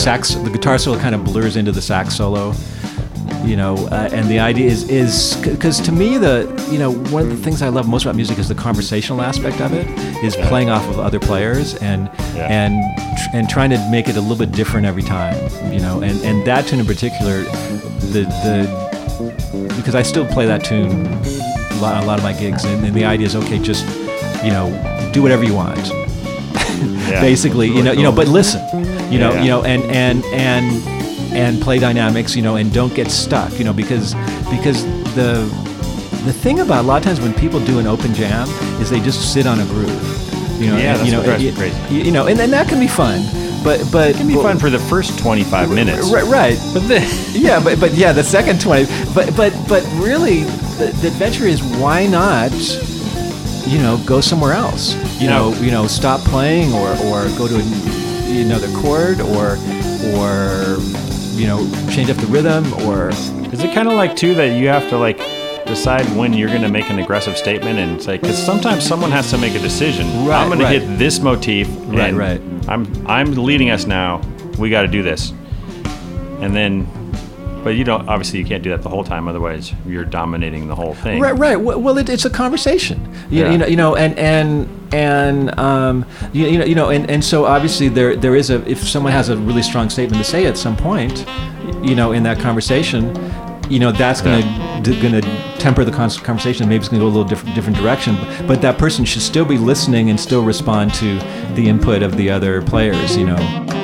[0.00, 2.52] Sax the guitar solo kind of blurs into the sax solo
[3.44, 7.22] you know uh, and the idea is is because to me the you know one
[7.22, 9.86] of the things i love most about music is the conversational aspect of it
[10.24, 12.46] is playing off of other players and Yeah.
[12.48, 12.72] and
[13.18, 15.36] tr- and trying to make it a little bit different every time
[15.72, 17.42] you know and and that tune in particular
[18.14, 22.64] the the because i still play that tune a lot, a lot of my gigs
[22.64, 23.84] and, and the idea is okay just
[24.44, 24.66] you know
[25.12, 25.78] do whatever you want
[27.08, 27.20] Yeah.
[27.30, 28.60] basically you know you know but listen
[29.10, 29.42] you know Yeah.
[29.42, 30.66] you know and and and
[31.34, 34.14] and play dynamics you know and don't get stuck you know because
[34.50, 34.84] because
[35.14, 35.44] the
[36.24, 38.48] the thing about a lot of times when people do an open jam
[38.80, 41.42] is they just sit on a groove you know Yeah, and, you know what drives
[41.42, 41.94] me you- crazy.
[42.06, 43.20] you, know and, and that can be fun
[43.62, 46.10] but but It can be fun for the first 25 minutes.
[46.10, 48.86] right right But then, yeah, but but yeah, the second twenty.
[49.14, 50.44] But but but really,
[50.80, 52.52] the, the adventure is why not,
[53.68, 54.94] you know, go somewhere else.
[55.20, 57.64] You know, you know, stop playing or or go to a,
[58.38, 59.56] another chord or
[60.16, 60.76] or
[61.34, 63.10] you know change up the rhythm or
[63.52, 65.18] is it kind of like too that you have to like
[65.70, 69.30] decide when you're going to make an aggressive statement and say because sometimes someone has
[69.30, 70.06] to make a decision.
[70.26, 70.78] Right, I'm going right.
[70.78, 71.68] to hit this motif.
[71.86, 72.40] Right, right.
[72.68, 74.20] I'm I'm leading us now.
[74.58, 75.32] We got to do this,
[76.40, 76.88] and then.
[77.62, 78.08] But you don't.
[78.08, 79.28] Obviously, you can't do that the whole time.
[79.28, 81.20] Otherwise, you're dominating the whole thing.
[81.20, 81.56] Right, right.
[81.56, 82.98] Well, it, it's a conversation.
[83.30, 83.50] You, Yeah.
[83.52, 87.22] you know, you know, and and and um, you, you know, you know, and, and
[87.24, 90.46] so obviously there there is a if someone has a really strong statement to say
[90.46, 91.26] at some point,
[91.82, 93.14] you know, in that conversation,
[93.68, 94.42] you know, that's gonna
[94.82, 95.20] d- gonna
[95.58, 96.66] temper the conversation.
[96.68, 98.16] Maybe it's gonna go a little different different direction.
[98.46, 101.18] But that person should still be listening and still respond to
[101.54, 103.16] the input of the other players.
[103.16, 103.76] You know.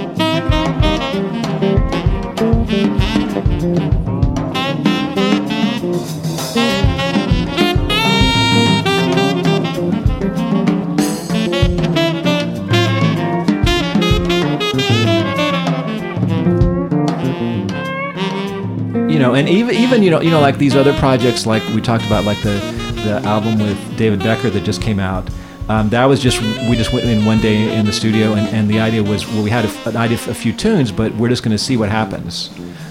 [19.26, 22.06] Know, and even even you know you know like these other projects like we talked
[22.06, 22.58] about like the
[23.04, 25.28] the album with David Becker that just came out.
[25.68, 28.68] Um, that was just we just went in one day in the studio and, and
[28.70, 31.42] the idea was well we had a, an idea a few tunes but we're just
[31.42, 32.50] going to see what happens,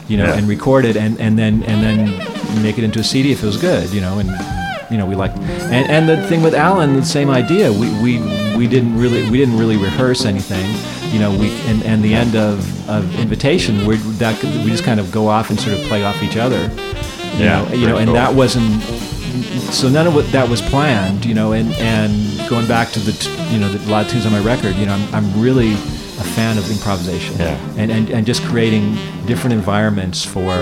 [0.09, 0.37] you know, Yeah.
[0.37, 3.45] and record it and, and then and then make it into a CD if it
[3.45, 4.29] was good, you know, and
[4.91, 8.19] you know we liked and and the thing with Allen the same idea we we
[8.57, 10.65] we didn't really we didn't really rehearse anything
[11.15, 12.57] you know we and, and the end of,
[12.89, 14.35] of invitation we that
[14.65, 16.61] we just kind of go off and sort of play off each other
[17.37, 18.15] you Yeah, know you know and cool.
[18.21, 18.81] that wasn't
[19.73, 22.11] so none of what that was planned you know and and
[22.49, 24.75] going back to the t- you know the, a lot of tunes on my record
[24.75, 27.57] you know I'm, I'm really a fan of improvisation Yeah.
[27.77, 28.95] and, and and just creating
[29.25, 30.53] different environments for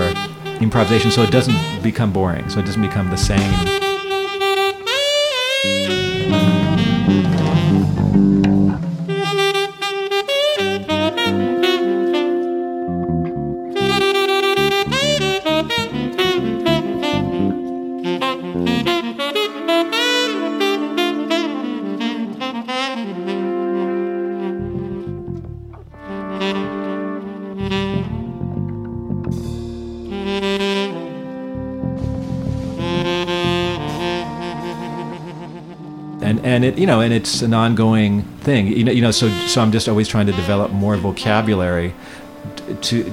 [0.60, 3.52] improvisation so it doesn't become boring so it doesn't become the same
[36.54, 39.60] and it you know and it's an ongoing thing you know you know so so
[39.62, 41.92] I'm just always trying to develop more vocabulary
[42.82, 43.04] to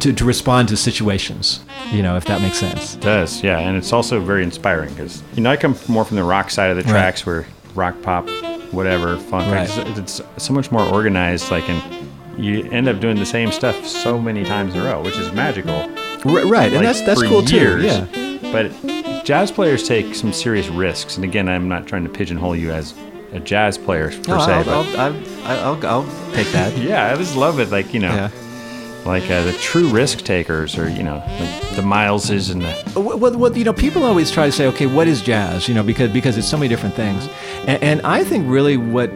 [0.00, 3.76] to to respond to situations you know if that makes sense It does, yeah, and
[3.76, 6.76] it's also very inspiring because you know I come more from the rock side of
[6.76, 6.90] the Right.
[6.92, 8.28] tracks where rock, pop,
[8.72, 9.50] whatever, funk.
[9.52, 9.68] Right.
[9.98, 11.50] It's, it's so much more organized.
[11.50, 11.82] Like, and
[12.38, 15.32] you end up doing the same stuff so many times in a row, which is
[15.32, 15.74] magical.
[16.24, 17.82] R- right and that's that's cool years.
[17.82, 18.66] too yeah But
[19.24, 22.94] jazz players take some serious risks, and again, I'm not trying to pigeonhole you as
[23.32, 27.12] a jazz player per no, se, I'll, but I'll, I'll, I'll, I'll take that yeah,
[27.12, 27.70] I just love it.
[27.70, 28.30] Like you know, yeah
[29.04, 33.18] like uh, the true risk takers, or you know, like the Mileses and the Well,
[33.18, 35.68] well, well, you know, people always try to say, okay, what is jazz?
[35.68, 37.28] You know, because because it's so many different things,
[37.66, 39.10] and, and I think really what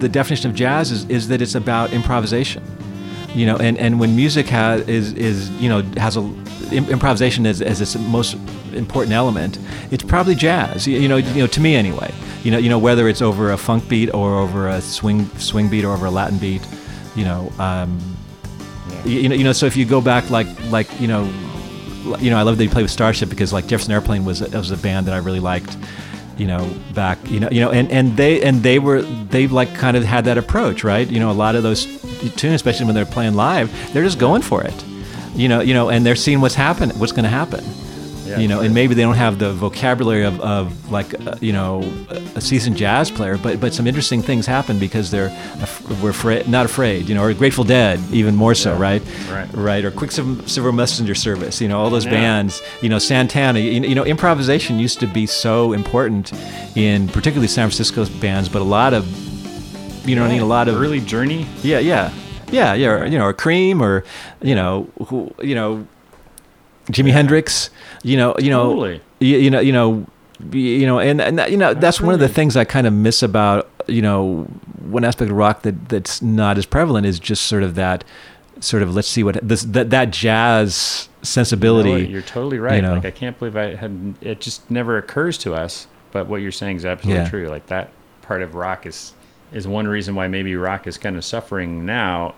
[0.00, 2.62] the definition of jazz is is that it's about improvisation.
[3.34, 6.20] You know, and, and when music has is is you know has a
[6.70, 8.34] improvisation as, as its most
[8.74, 9.58] important element,
[9.90, 10.86] it's probably jazz.
[10.86, 12.12] You, you know, you know to me anyway.
[12.42, 15.68] You know, you know whether it's over a funk beat or over a swing swing
[15.68, 16.66] beat or over a Latin beat.
[17.14, 17.98] You know, um,
[19.04, 19.52] you, you know, you know.
[19.52, 21.24] So if you go back, like, like you know,
[22.18, 24.70] you know, I love that you play with Starship because like Jefferson Airplane was was
[24.70, 25.76] a band that I really liked.
[26.38, 29.74] You know, back, you know, you know, and, and they and they were they like
[29.74, 31.06] kind of had that approach, right?
[31.06, 31.86] You know, a lot of those
[32.30, 34.84] tunes, especially when they're playing live, they're just going for it.
[35.34, 37.64] You know, you know, and they're seeing what's happen, what's going to happen.
[38.24, 38.38] Yeah.
[38.38, 41.82] you know, and maybe they don't have the vocabulary of, of like uh, you know
[42.34, 45.26] a seasoned jazz player, but but some interesting things happen because they're
[45.60, 48.80] af- we're afraid, not afraid, you know, or Grateful Dead even more so, Yeah.
[48.80, 49.02] right?
[49.30, 49.48] Right.
[49.52, 52.12] right, or Quicksilver Messenger Service, you know, all those Yeah.
[52.12, 56.32] bands, you know, Santana, you, you know, improvisation used to be so important
[56.74, 59.04] in particularly San Francisco bands, but a lot of
[60.04, 61.46] you know, what I mean, a lot of early journey.
[61.62, 62.12] yeah, yeah,
[62.50, 62.88] yeah, yeah.
[62.88, 64.04] Or, you know, or Cream, or
[64.42, 65.86] you know, who, you know,
[66.86, 67.70] Jimi Hendrix.
[68.02, 69.00] You know, you know, Totally.
[69.20, 70.06] you, you know, you know,
[70.52, 72.92] you know, and, and that, you know, that's one of the things I kind of
[72.92, 74.44] miss about you know
[74.88, 78.04] one aspect of rock that that's not as prevalent is just sort of that
[78.60, 81.90] sort of let's see what this that that jazz sensibility.
[81.90, 82.76] You know, you're totally right.
[82.76, 82.94] You know.
[82.94, 85.86] Like I can't believe I had it just never occurs to us.
[86.12, 87.28] But what you're saying is absolutely Yeah.
[87.30, 87.48] true.
[87.48, 87.90] Like that
[88.20, 89.14] part of rock is
[89.52, 92.34] is one reason why maybe rock is kind of suffering now.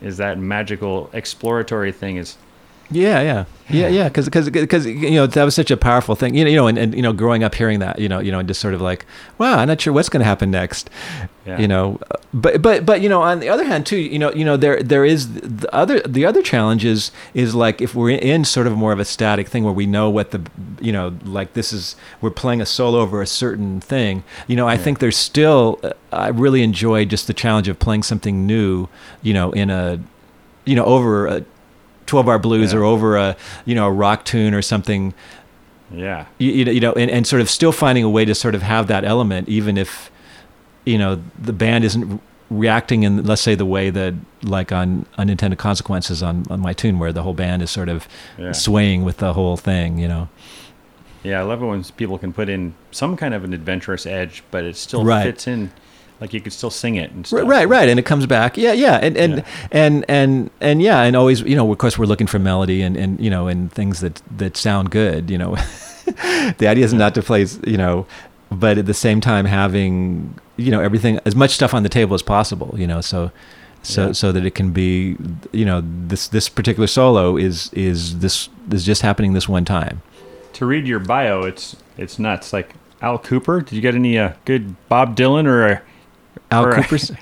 [0.00, 2.36] Is that magical exploratory thing is
[2.90, 4.08] Yeah, yeah, yeah, yeah.
[4.08, 6.34] Because because you know that was such a powerful thing.
[6.34, 8.30] You know, you know, and, and you know, growing up hearing that, you know, you
[8.30, 9.06] know, and just sort of like,
[9.38, 10.90] wow, I'm not sure what's going to happen next.
[11.46, 11.58] Yeah.
[11.58, 11.98] You know,
[12.32, 14.82] but but but you know, on the other hand, too, you know, you know, there
[14.82, 18.76] there is the other the other challenge is is like if we're in sort of
[18.76, 20.42] more of a static thing where we know what the
[20.80, 24.24] you know like this is we're playing a solo over a certain thing.
[24.46, 28.02] You know, I think there's still uh, I really enjoy just the challenge of playing
[28.02, 28.88] something new.
[29.22, 30.00] You know, in a
[30.64, 31.44] you know over a
[32.06, 32.78] 12 bar blues Yeah.
[32.80, 35.14] or over a you know a rock tune or something
[35.92, 36.26] yeah.
[36.38, 38.54] you, you know, you know and, and sort of still finding a way to sort
[38.54, 40.10] of have that element even if
[40.84, 45.58] you know the band isn't reacting in let's say the way that like on unintended
[45.58, 48.06] consequences on, on my tune where the whole band is sort of
[48.38, 48.52] Yeah.
[48.52, 50.28] swaying with the whole thing you know
[51.22, 54.42] Yeah, I love it when people can put in some kind of an adventurous edge,
[54.50, 55.24] but it still Right.
[55.24, 55.70] fits in.
[56.20, 57.48] Like you could still sing it and Right, stuff.
[57.48, 58.56] right, right, and it comes back.
[58.56, 59.44] Yeah, yeah, and and Yeah.
[59.72, 62.96] and and and yeah, and always, you know, of course, we're looking for melody and
[62.96, 65.28] and you know, and things that that sound good.
[65.28, 65.56] You know,
[66.58, 68.06] the idea is not to play, you know,
[68.50, 72.14] but at the same time having you know everything as much stuff on the table
[72.14, 72.74] as possible.
[72.78, 73.30] You know, so.
[73.86, 74.12] So, Yeah.
[74.12, 75.14] so that it can be,
[75.52, 80.00] you know, this this particular solo is is this is just happening this one time.
[80.54, 82.54] To read your bio, it's it's nuts.
[82.54, 83.60] Like Al Kooper.
[83.62, 85.82] Did you get any uh, good Bob Dylan or?
[86.50, 87.12] Al Or- Cooper's.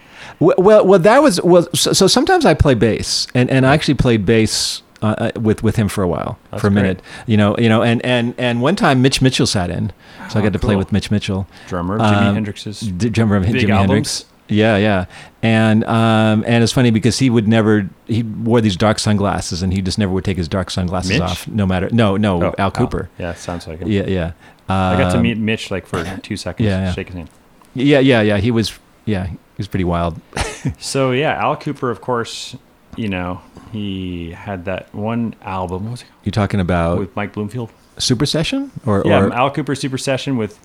[0.41, 1.66] well, well, that was well.
[1.75, 5.62] So, so sometimes I play bass, and, and I actually played bass uh, uh, with
[5.62, 6.83] with him for a while, That's for a great.
[6.83, 7.03] minute.
[7.27, 9.93] You know, you know, and and and one time Mitch Mitchell sat in,
[10.31, 12.81] so I Oh, got to play with Mitch Mitchell, drummer Jimi Um, Hendrix's?
[12.81, 13.68] d- drummer of Jimi?
[13.68, 14.25] Hendrix.
[14.49, 15.07] Yeah, yeah,
[15.43, 19.73] and um, and it's funny because he would never he wore these dark sunglasses, and
[19.73, 21.20] he just never would take his dark sunglasses Mitch?
[21.23, 21.89] off, no matter.
[21.91, 23.09] No, no, Oh, Al Kooper.
[23.18, 23.89] Yeah, sounds like him.
[23.91, 24.33] Yeah, yeah.
[24.68, 26.66] I got to Um, meet Mitch like for two seconds.
[26.66, 26.93] yeah, yeah.
[26.93, 27.31] Shake his hand.
[27.75, 28.37] Yeah, yeah, yeah.
[28.39, 28.79] He was.
[29.05, 30.21] Yeah, he was pretty wild.
[30.79, 32.55] So yeah, Al Kooper, of course,
[32.97, 33.41] you know
[33.73, 35.85] he had that one album.
[35.87, 37.71] What was it You talking about with Mike Bloomfield?
[37.99, 40.61] Super Session or Yeah, or Al Kooper Super Session with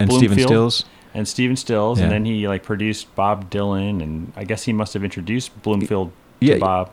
[0.00, 0.72] and Stephen Bloomfield.
[0.72, 0.84] Stills?
[1.14, 2.04] and Stephen Stills, Yeah.
[2.04, 6.12] and then he like produced Bob Dylan, and I guess he must have introduced Bloomfield
[6.40, 6.90] Yeah, to Bob.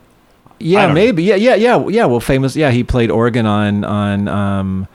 [0.60, 0.94] Yeah, don't know.
[0.96, 1.24] maybe.
[1.24, 2.06] Yeah, yeah, yeah, yeah.
[2.08, 2.58] Well, famous.
[2.58, 4.88] Yeah, he played organ on on um,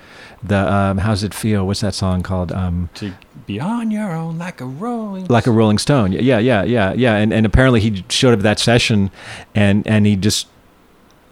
[0.47, 1.67] the um, how's it feel?
[1.67, 2.53] What's that song called?
[2.53, 3.13] Um, To
[3.47, 5.27] be on your own like a rolling.
[5.27, 6.13] like a Rolling Stone.
[6.13, 7.17] Yeah, yeah, yeah, yeah.
[7.17, 9.11] And and apparently he showed up at that session,
[9.55, 10.47] and and he just.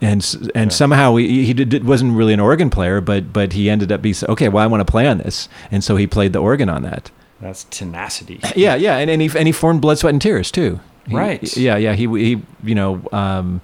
[0.04, 0.20] And
[0.56, 0.74] and Yeah.
[0.76, 4.16] somehow he he did, wasn't really an organ player, but but he ended up being
[4.30, 4.48] okay.
[4.48, 7.12] Well, I want to play on this, and so he played the organ on that.
[7.40, 8.40] That's tenacity.
[8.56, 10.80] Yeah, yeah, and, and he and he formed Blood, Sweat, and Tears too.
[11.06, 11.56] He- Right.
[11.56, 11.92] Yeah, yeah.
[11.94, 13.60] He he you know um,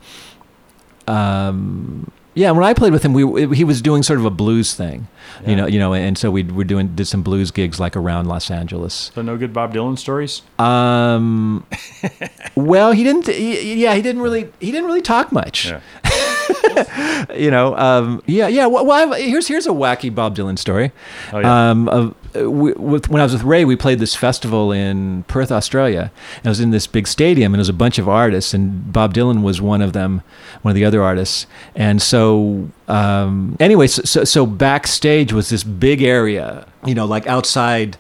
[1.09, 2.51] um, yeah.
[2.53, 3.23] When I played with him, we
[3.57, 5.09] he was doing sort of a blues thing,
[5.43, 5.51] Yeah.
[5.51, 8.27] you know, you know, and so we were doing did some blues gigs like around
[8.27, 9.11] Los Angeles.
[9.15, 10.43] So no good Bob Dylan stories.
[10.59, 11.67] Um,
[12.55, 13.27] well, he didn't.
[13.27, 14.51] He, yeah, he didn't really.
[14.61, 15.67] He didn't really talk much.
[15.67, 15.81] Yeah.
[17.35, 17.77] You know.
[17.77, 18.67] Um, yeah, yeah.
[18.67, 20.93] Well, well here's here's a wacky Bob Dylan story.
[21.33, 21.71] Oh, yeah.
[21.71, 25.25] Um, of, uh, we, with, when I was with Ray, we played this festival in
[25.25, 26.11] Perth, Australia.
[26.37, 28.93] And it was in this big stadium, and it was a bunch of artists, and
[28.93, 30.23] Bob Dylan was one of them,
[30.63, 31.47] one of the other artists.
[31.75, 37.27] And so, um, anyway, so, so, so backstage was this big area, you know, like
[37.27, 37.97] outside.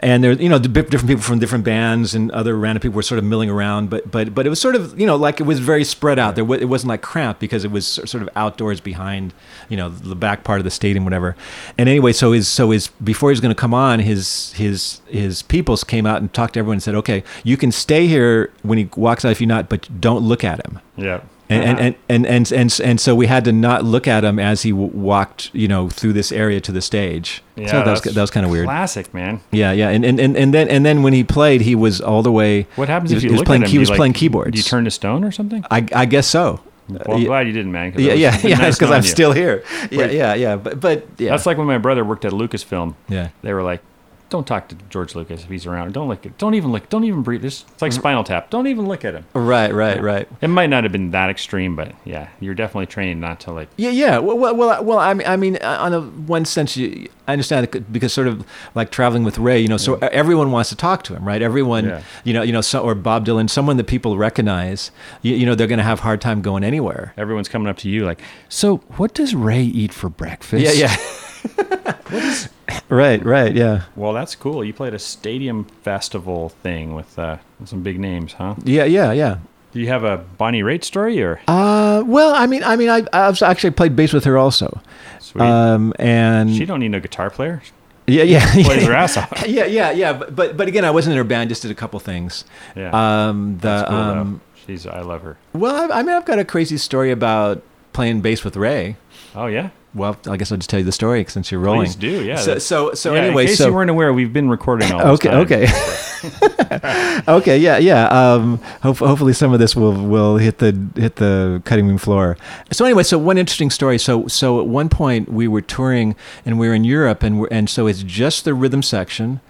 [0.00, 3.18] And there, you know, different people from different bands and other random people were sort
[3.18, 5.58] of milling around, but but but it was sort of, you know, like it was
[5.58, 6.36] very spread out.
[6.36, 9.34] There, it wasn't like cramped because it was sort of outdoors behind,
[9.68, 11.34] you know, the back part of the stadium, whatever.
[11.76, 15.00] And anyway, so his so his before he was going to come on, his his
[15.08, 18.52] his peoples came out and talked to everyone and said, okay, you can stay here
[18.62, 20.78] when he walks out if you're not, but don't look at him.
[20.96, 21.22] Yeah.
[21.50, 21.82] And, and, uh-huh.
[22.10, 24.70] and, and, and, and, and so we had to not look at him as he
[24.70, 27.42] w- walked, you know, through this area to the stage.
[27.56, 28.66] yeah, so that was, that was kind of weird.
[28.66, 29.40] Classic, man.
[29.50, 32.22] Yeah, yeah, and, and, and, and then and then when he played, he was all
[32.22, 32.66] the way.
[32.76, 33.62] What happens he if you he was playing?
[33.62, 33.72] at him?
[33.72, 34.56] He was like, playing keyboards.
[34.58, 35.64] You turn to stone or something?
[35.70, 36.60] I, I guess so.
[36.88, 37.94] Well, I'm glad you didn't, man.
[37.96, 38.56] Yeah, was- yeah, yeah.
[38.58, 39.08] nice Because I'm you.
[39.08, 39.62] still here.
[39.90, 40.56] Yeah, yeah, yeah.
[40.56, 42.94] But, but yeah, That's like when my brother worked at Lucasfilm.
[43.08, 43.28] yeah.
[43.42, 43.82] They were like,
[44.30, 45.94] "Don't talk to George Lucas if he's around.
[45.94, 46.38] Don't lick it.
[46.38, 46.88] Don't even lick.
[46.88, 47.42] Don't even breathe.
[47.42, 48.50] This it's like Spinal Tap.
[48.50, 50.28] Don't even look at him." Right, right, right.
[50.40, 53.68] It might not have been that extreme, but yeah, you're definitely trained not to like.
[53.76, 54.18] Yeah, yeah.
[54.18, 57.32] Well, well, well, well I mean, I mean, uh, on a one sense, you, I
[57.32, 60.76] understand it because sort of like traveling with Ray, you know, so everyone wants to
[60.76, 61.42] talk to him, right?
[61.42, 62.02] Everyone, Yeah.
[62.24, 65.54] you know, you know, so, or Bob Dylan, someone that people recognize, you, you know,
[65.54, 67.12] they're going to have a hard time going anywhere.
[67.18, 72.46] Everyone's coming up to you like, "So, what does Ray eat for breakfast?" Yeah, yeah.
[72.88, 74.64] right, right, yeah, Well, that's cool.
[74.64, 78.54] You played a stadium festival thing with uh, some big names, huh?
[78.64, 79.38] yeah, yeah, yeah.
[79.72, 81.40] Do you have a Bonnie Raitt story or?
[81.46, 84.80] Uh, well, I mean, I mean, I, I've actually played bass with her also,
[85.20, 85.42] Sweet.
[85.42, 87.62] um, and she don't need no guitar player.
[88.06, 89.02] yeah, yeah, Plays her yeah.
[89.02, 89.44] ass off.
[89.46, 90.12] yeah, yeah, yeah.
[90.14, 91.50] But, but but again, I wasn't in her band.
[91.50, 92.44] Just did a couple things.
[92.74, 92.90] Yeah.
[93.28, 94.86] Um, the That's cool, um, She's.
[94.86, 95.36] I love her.
[95.52, 97.62] well, I, I mean, I've got a crazy story about
[97.92, 98.96] playing bass with Ray.
[99.38, 99.70] Oh yeah.
[99.94, 101.86] Well, I guess I'll just tell you the story since you're rolling.
[101.86, 102.24] Please do.
[102.24, 102.36] Yeah.
[102.36, 105.16] So so so yeah, anyway, in case so you weren't aware, we've been recording all
[105.16, 108.06] this okay, okay, okay, yeah, yeah.
[108.08, 112.36] Um, hope, hopefully, some of this will will hit the hit the cutting room floor.
[112.72, 113.96] So anyway, so one interesting story.
[113.96, 117.48] So so at one point we were touring and we were in Europe, and we're,
[117.52, 119.40] and so it's just the rhythm section,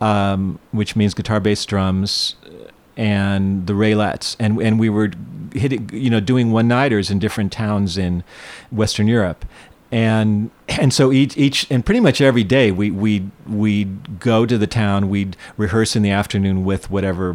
[0.00, 2.36] um, which means guitar, bass, drums,
[2.96, 5.10] and the Raelettes, and and we were
[5.52, 8.24] hitting, you know, doing one nighters in different towns in
[8.70, 9.44] Western Europe,
[9.90, 14.56] and and so each each and pretty much every day we we we'd go to
[14.56, 17.34] the town, we'd rehearse in the afternoon with whatever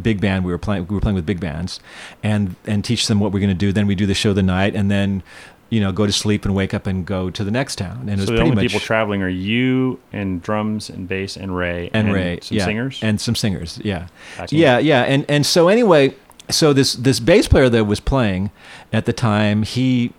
[0.00, 0.86] big band we were playing.
[0.86, 1.80] We were playing with big bands,
[2.22, 3.72] and and teach them what we're going to do.
[3.72, 5.22] Then we do the show the night, and then.
[5.70, 8.10] You know, go to sleep and wake up and go to the next town, and
[8.10, 11.36] it was So the pretty only much people traveling are you and drums and bass
[11.36, 13.00] and Ray and, Ray, some yeah, singers.
[13.02, 14.08] and some singers, yeah,
[14.50, 16.14] yeah, yeah, and and so anyway,
[16.48, 18.50] so this this bass player that was playing
[18.92, 20.12] at the time, he.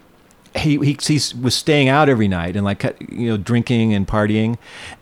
[0.55, 4.57] He, he he was staying out every night and like you know drinking and partying,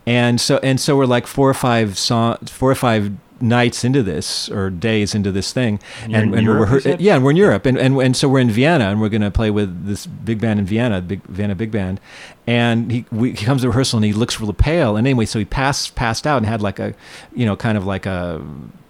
[0.05, 4.01] and so and so we're like four or five song, four or five nights into
[4.03, 7.01] this or days into this thing, And you're in we're you rehe- said?
[7.01, 9.21] yeah, and we're in Europe, and, and and so we're in Vienna, and we're going
[9.21, 11.99] to play with this big band in Vienna, big Vienna big band,
[12.45, 15.39] and he we, he comes to rehearsal and he looks really pale, and anyway, so
[15.39, 16.93] he passed passed out and had like a,
[17.35, 18.41] you know, kind of like a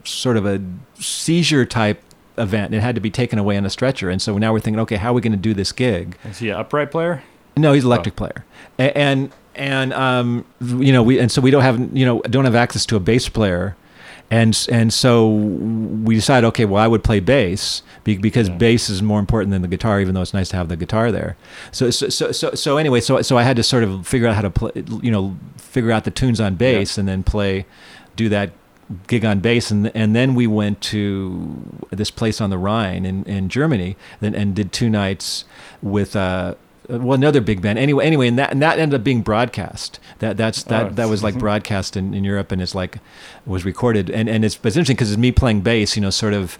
[0.04, 0.62] sort of a
[1.00, 2.02] seizure type
[2.38, 2.74] event.
[2.74, 4.96] It had to be taken away on a stretcher, and so now we're thinking, okay,
[4.98, 6.18] how are we going to do this gig?
[6.24, 7.24] Is he an upright player?
[7.56, 8.18] No, he's an electric Oh.
[8.28, 8.46] player,
[8.78, 12.54] and and um, you know, we and so we don't have you know don't have
[12.56, 13.76] access to a bass player,
[14.30, 18.56] and and so we decided, okay, well, I would play bass because Yeah.
[18.58, 21.12] bass is more important than the guitar, even though it's nice to have the guitar
[21.12, 21.38] there.
[21.72, 24.36] So so so so, so anyway, so so I had to sort of figure out
[24.36, 24.72] how to play,
[25.02, 27.66] you know, figure out the tunes on bass and then play,
[28.16, 28.52] do that
[29.08, 31.62] gig on bass and and then we went to
[31.92, 35.44] this place on the Rhine in, in Germany and, and did two nights
[35.82, 36.56] with uh
[36.90, 40.00] Uh, well another big band anyway anyway and that and that ended up being broadcast
[40.20, 41.42] that that's that Oh, that was like mm-hmm.
[41.42, 43.00] broadcast in, in Europe and it's like
[43.46, 46.10] was recorded and and it's, but it's interesting because it's me playing bass you know
[46.10, 46.58] sort of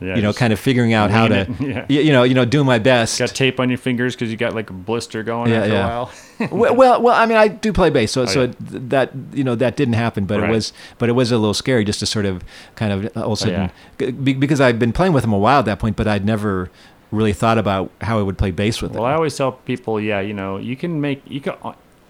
[0.00, 1.86] Yeah, you know kind of figuring out how to yeah.
[1.88, 4.54] you know you know doing my best Got tape on your fingers because you got
[4.54, 5.84] like a blister going Yeah, after yeah.
[5.84, 6.12] a while.
[6.52, 8.52] well, well, well, I mean, I do play bass, so Oh, so yeah.
[8.94, 10.50] that you know that didn't happen, but Right.
[10.50, 13.22] it was, but it was a little scary just to sort of kind of all
[13.22, 13.70] of a oh, sudden
[14.00, 16.70] Oh, because I'd been playing with him a while at that point, but I'd never
[17.10, 18.98] really thought about how I would play bass with it.
[18.98, 19.06] Well.
[19.06, 21.54] I always tell people, yeah, you know, you can make you can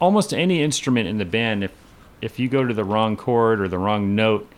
[0.01, 1.73] almost any instrument in the band if
[2.23, 4.51] if you go to the wrong chord or the wrong note,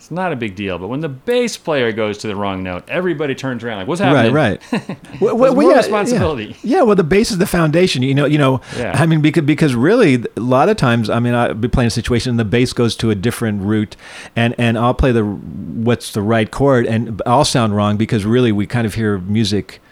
[0.00, 0.78] it's not a big deal.
[0.78, 4.00] But when the bass player goes to the wrong note, everybody turns around like, "What's
[4.00, 5.20] happening?" Right, right.
[5.20, 6.56] well, There's more yeah, responsibility.
[6.62, 6.78] Yeah.
[6.78, 8.02] yeah, well, the bass is the foundation.
[8.02, 8.62] You know, you know.
[8.78, 8.92] Yeah.
[8.98, 11.90] I mean, because because really, a lot of times, I mean, I'd be playing a
[11.90, 13.94] situation, and the bass goes to a different route,
[14.34, 18.52] and and I'll play the what's the right chord, and I'll sound wrong because really
[18.52, 19.82] we kind of hear music.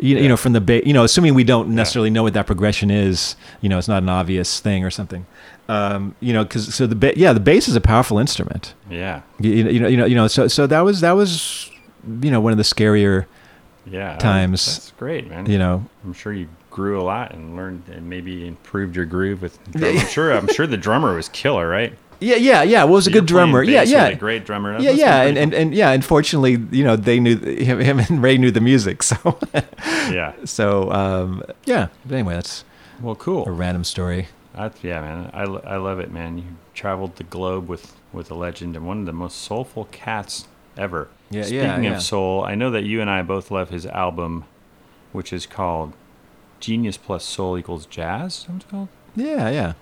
[0.00, 2.46] You, you know, from the bass, you know, assuming we don't necessarily know what that
[2.46, 5.26] progression is, you know, it's not an obvious thing or something.
[5.68, 8.74] Um, you know, because so the ba- yeah, the bass is a powerful instrument.
[8.90, 10.26] Yeah, You, you know, you know, you know.
[10.26, 11.70] So so that was that was,
[12.22, 13.26] you know, one of the scarier,
[13.86, 14.16] yeah.
[14.16, 15.46] Times, That's great, man.
[15.46, 19.42] you know, I'm sure you grew a lot and learned and maybe improved your groove
[19.42, 19.58] with.
[19.76, 20.32] I'm sure.
[20.32, 21.92] I'm sure the drummer was killer, right?
[22.20, 22.84] Yeah, yeah, yeah.
[22.84, 23.62] Well, was a good drummer.
[23.62, 24.72] Yeah, yeah, great drummer.
[24.72, 25.22] That yeah, yeah.
[25.22, 25.90] And, and and yeah.
[25.92, 29.02] Unfortunately, you know, they knew him, him and Ray knew the music.
[29.02, 29.38] So
[29.84, 30.32] yeah.
[30.44, 31.88] so um, yeah.
[32.06, 32.64] But anyway, that's
[33.00, 33.46] Well, cool.
[33.46, 34.28] a random story.
[34.58, 35.30] That's, yeah, man.
[35.32, 36.38] I, I love it, man.
[36.38, 36.44] You
[36.74, 41.08] traveled the globe with, with a legend and one of the most soulful cats ever.
[41.30, 41.96] Yeah, Speaking yeah, yeah.
[41.96, 44.44] of soul, I know that you and I both love his album,
[45.12, 45.92] which is called
[46.60, 48.44] Genius Plus Soul Equals Jazz.
[48.44, 48.88] That called?
[49.14, 49.74] Yeah, yeah.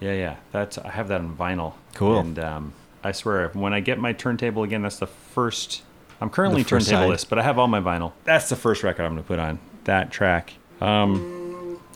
[0.00, 0.36] Yeah, yeah.
[0.52, 1.74] That's I have that on vinyl.
[1.94, 2.18] Cool.
[2.18, 2.72] And um,
[3.02, 5.82] I swear, when I get my turntable again, that's the first
[6.20, 8.12] I'm currently turntableless, but I have all my vinyl.
[8.24, 9.58] That's the first record I'm going to put on.
[9.84, 10.54] That track.
[10.80, 11.43] Um,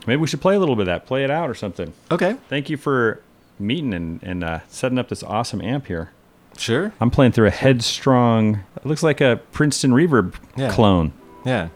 [0.08, 1.06] maybe we should play a little bit of that.
[1.06, 1.92] Play it out or something.
[2.10, 2.36] Okay.
[2.48, 3.20] Thank you for
[3.58, 6.10] meeting and, and uh, setting up this awesome amp here.
[6.56, 6.92] Sure.
[7.00, 8.60] I'm playing through a Headstrong.
[8.76, 10.72] It looks like a Princeton Reverb Yeah.
[10.72, 11.12] clone.
[11.44, 11.68] Yeah.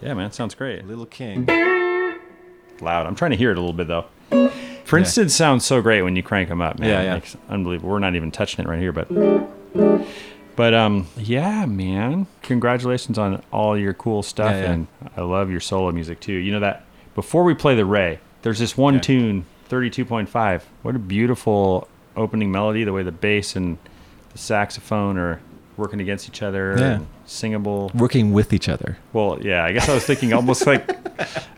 [0.00, 0.86] Yeah, man, sounds great.
[0.86, 1.44] Little King.
[2.80, 3.06] Loud.
[3.06, 4.06] I'm trying to hear it a little bit though.
[4.86, 6.88] Princeton sounds so great when you crank them up, man.
[6.88, 7.16] Yeah, yeah.
[7.16, 7.90] It's unbelievable.
[7.90, 9.08] We're not even touching it right here, but
[10.56, 12.26] but um yeah, man.
[12.42, 14.72] Congratulations on all your cool stuff Yeah, yeah.
[14.72, 14.86] and
[15.16, 16.32] I love your solo music too.
[16.32, 16.84] You know that
[17.20, 19.00] before we play the Ray, there's this one Yeah.
[19.00, 20.62] tune, 32.5.
[20.80, 23.76] What a beautiful opening melody, the way the bass and
[24.32, 25.38] the saxophone are
[25.76, 26.84] working against each other Yeah.
[26.94, 27.90] and singable.
[27.94, 28.96] Working with each other.
[29.12, 30.90] Well, yeah, I guess I was thinking almost like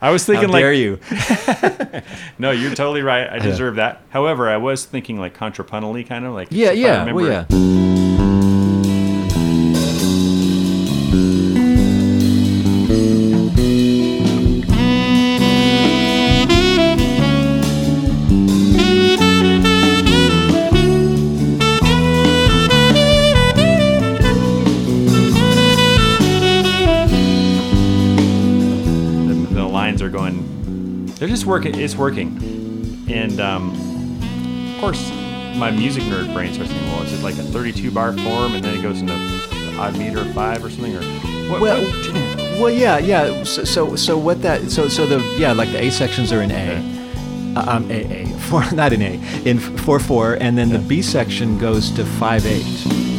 [0.03, 0.99] I was How thinking like dare you?
[2.41, 3.29] no, you're totally right.
[3.31, 3.43] I Yeah.
[3.45, 4.01] deserve that.
[4.11, 7.13] However, I was thinking like contrapuntally, kind of like Yeah, yeah.
[7.13, 7.45] Well, yeah.
[31.43, 31.75] it's working.
[31.75, 33.05] It's working.
[33.11, 33.73] And um,
[34.75, 35.11] of course,
[35.57, 38.65] my music nerd brain starts thinking, well, is it like a 32 bar form, and
[38.65, 39.13] then it goes into
[39.77, 41.03] odd meter five or something, or
[41.51, 42.61] what, well, what?
[42.61, 43.43] well, yeah, yeah.
[43.43, 44.71] So, so, so what that?
[44.71, 46.55] So, so the yeah, like the A sections are in A.
[46.55, 47.57] Okay.
[47.57, 49.15] Uh, um, four, not in A,
[49.45, 50.77] in 4 4, and then yeah.
[50.77, 53.12] the B section goes to 5 8.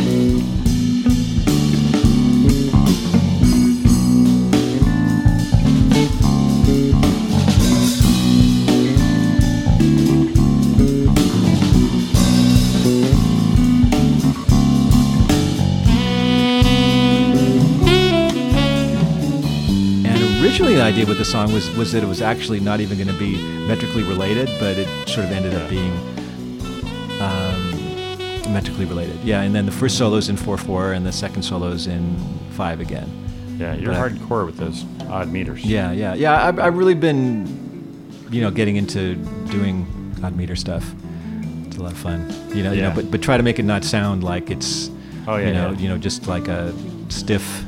[20.83, 23.37] Idea with the song was was that it was actually not even going to be
[23.67, 25.91] metrically related, but it sort of ended up being
[27.21, 29.17] um, metrically related.
[29.23, 32.17] Yeah, and then the first solo's in four four, and the second solo's in
[32.51, 33.09] five again.
[33.57, 35.63] Yeah, you're but hardcore with those odd meters.
[35.63, 36.47] Yeah, yeah, yeah.
[36.47, 37.47] I've, I've really been,
[38.29, 39.15] you know, getting into
[39.49, 39.85] doing
[40.21, 40.93] odd meter stuff.
[41.65, 42.71] It's a lot of fun, you know.
[42.71, 42.75] Yeah.
[42.75, 44.89] You know, but but try to make it not sound like it's,
[45.27, 45.77] oh yeah, you know, yeah.
[45.77, 46.73] you know, just like a
[47.09, 47.63] stiff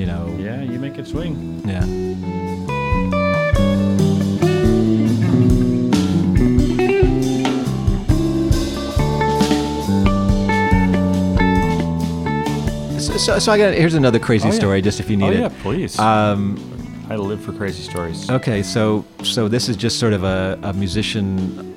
[0.00, 1.60] you know, Yeah, you make it swing.
[1.66, 1.84] yeah.
[12.98, 14.58] So, so, so I got here's another crazy Oh, yeah.
[14.58, 15.40] story, just if you need oh it.
[15.40, 15.98] yeah, please.
[15.98, 16.58] Um,
[17.08, 18.28] I live for crazy stories.
[18.30, 21.74] Okay, so so this is just sort of a, a musician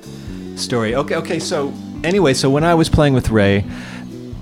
[0.58, 0.96] story.
[0.96, 1.40] Okay, okay.
[1.40, 1.74] So
[2.04, 3.64] anyway, so when I was playing with Ray,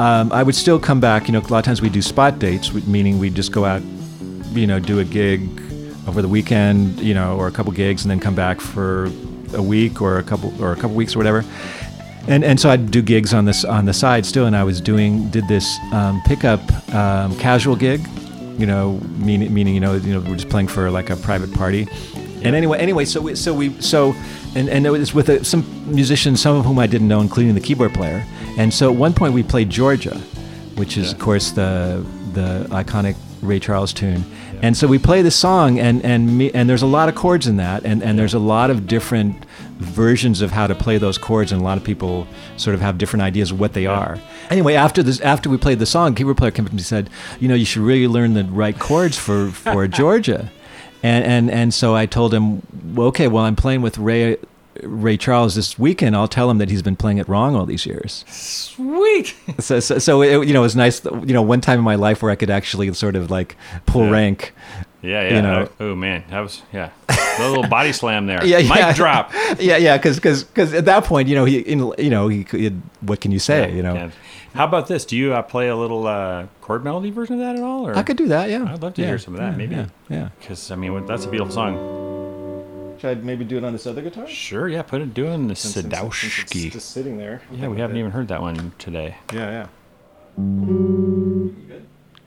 [0.01, 1.27] um, I would still come back.
[1.27, 3.83] You know, a lot of times we do spot dates, meaning we just go out,
[4.51, 5.61] you know, do a gig
[6.07, 9.11] over the weekend, you know, or a couple gigs, and then come back for
[9.53, 11.45] a week or a couple or a couple weeks or whatever.
[12.27, 14.81] And and so I'd do gigs on this on the side still, and I was
[14.81, 16.61] doing did this um, pickup
[16.95, 18.01] um, casual gig,
[18.57, 21.53] you know, meaning meaning you know you know we're just playing for like a private
[21.53, 21.87] party.
[22.43, 24.15] And anyway, anyway, so we, so we so
[24.55, 27.53] and and it was with uh some musicians, some of whom I didn't know, including
[27.53, 28.25] the keyboard player.
[28.57, 30.15] And so at one point we played Georgia,
[30.75, 31.11] which is Yeah.
[31.13, 34.23] of course the the iconic Ray Charles tune.
[34.61, 37.47] And so we play the song, and and me, and there's a lot of chords
[37.47, 39.35] in that, and and there's a lot of different
[39.79, 42.99] versions of how to play those chords, and a lot of people sort of have
[42.99, 44.19] different ideas of what they are.
[44.51, 46.85] Anyway, after this, after we played the song, keyboard player came up to me and
[46.85, 47.09] said,
[47.39, 50.51] you know, you should really learn the right chords for for Georgia.
[51.03, 52.61] And, and and so I told him,
[52.93, 54.37] well, okay, well, I'm playing with Ray
[54.84, 56.15] Ray Charles this weekend.
[56.15, 58.23] I'll tell him that he's been playing it wrong all these years.
[58.27, 59.35] Sweet.
[59.60, 61.03] So so, so it, you know, it was nice.
[61.03, 64.06] You know, one time in my life where I could actually sort of like pull
[64.06, 64.11] Yeah.
[64.11, 64.53] rank.
[65.03, 65.35] Yeah, yeah.
[65.35, 65.69] You know.
[65.80, 66.89] oh man, that was yeah.
[67.10, 68.43] A little body slam there.
[68.45, 68.88] Yeah, yeah.
[68.88, 69.31] Mic drop.
[69.60, 72.43] yeah, yeah, because because because at that point, you know, he in, you know he,
[72.43, 73.73] could- what can you say?
[73.76, 74.11] you know, Yeah.
[74.53, 75.06] How about this?
[75.06, 77.88] Do you uh, play a little uh, chord melody version of that at all?
[77.88, 77.95] Or?
[77.95, 78.49] I could do that.
[78.49, 79.76] Yeah, I'd love to Yeah, hear some of that, yeah, maybe.
[79.76, 80.30] Yeah, yeah.
[80.39, 81.76] Because I mean, that's a beautiful song.
[83.01, 84.27] Should I maybe do it on this other guitar?
[84.27, 84.83] Sure, yeah.
[84.83, 86.71] Put it doing the Sadowski.
[86.71, 87.41] just sitting there.
[87.51, 89.17] Yeah, we haven't even heard that one today.
[89.33, 89.65] Yeah,
[90.37, 91.07] yeah.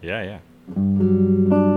[0.03, 0.41] Yeah,
[0.73, 1.75] yeah.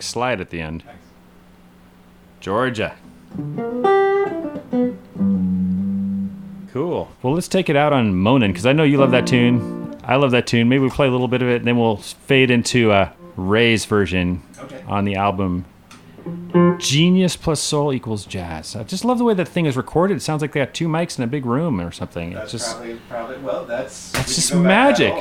[0.00, 0.82] Harmonic slide at the end.
[2.40, 2.96] Georgia.
[6.72, 7.08] Cool.
[7.22, 9.98] Well, let's take it out on Moanin' because I know you love that tune.
[10.04, 10.68] I love that tune.
[10.68, 13.84] Maybe we'll play a little bit of it, and then we'll fade into uh, Ray's
[13.84, 14.42] version
[14.86, 15.66] on the album.
[16.78, 18.76] Genius plus soul equals jazz.
[18.76, 20.16] I just love the way that thing is recorded.
[20.16, 22.32] It sounds like they got two mics in a big room or something.
[22.32, 25.14] It's just probably, probably, well, that's, That's just magic.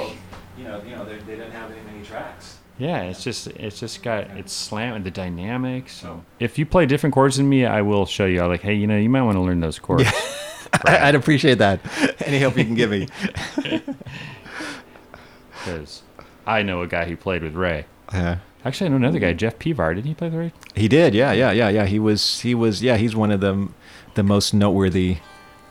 [0.57, 2.58] You know, you know, they, they didn't have any many tracks.
[2.79, 5.93] Yeah, it's just it's just got it's slam the dynamics.
[5.93, 8.41] So if you play different chords than me, I will show you.
[8.41, 10.09] I'm like, hey, you know, you might want to learn those chords.
[10.85, 11.81] I'd appreciate that.
[12.25, 13.07] Any help you can give me.
[15.59, 16.03] Because
[16.47, 17.85] I know a guy who played with Ray.
[18.13, 18.37] Yeah.
[18.63, 19.93] Actually, I know another guy, Jeff Pevar.
[19.93, 20.53] Didn't he play with Ray?
[20.73, 21.85] He did, yeah, yeah, yeah, yeah.
[21.85, 22.97] He was, he was, yeah.
[22.97, 23.67] He's one of the
[24.15, 25.17] the most noteworthy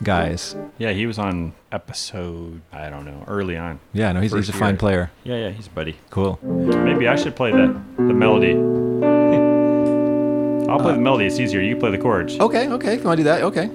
[0.03, 0.57] guys.
[0.79, 3.81] Yeah, he was on episode I don't know early on.
[3.93, 4.79] Yeah, no, he's, he's a fine year.
[4.79, 5.11] player.
[5.25, 5.97] Yeah, yeah, he's a buddy.
[6.11, 6.39] Cool.
[6.43, 8.53] Maybe I should play the the melody.
[10.69, 11.27] I'll play the uh, melody.
[11.27, 11.61] It's easier.
[11.61, 12.39] You play the chords.
[12.39, 12.95] Okay, okay.
[12.95, 13.71] If you want to do that, okay.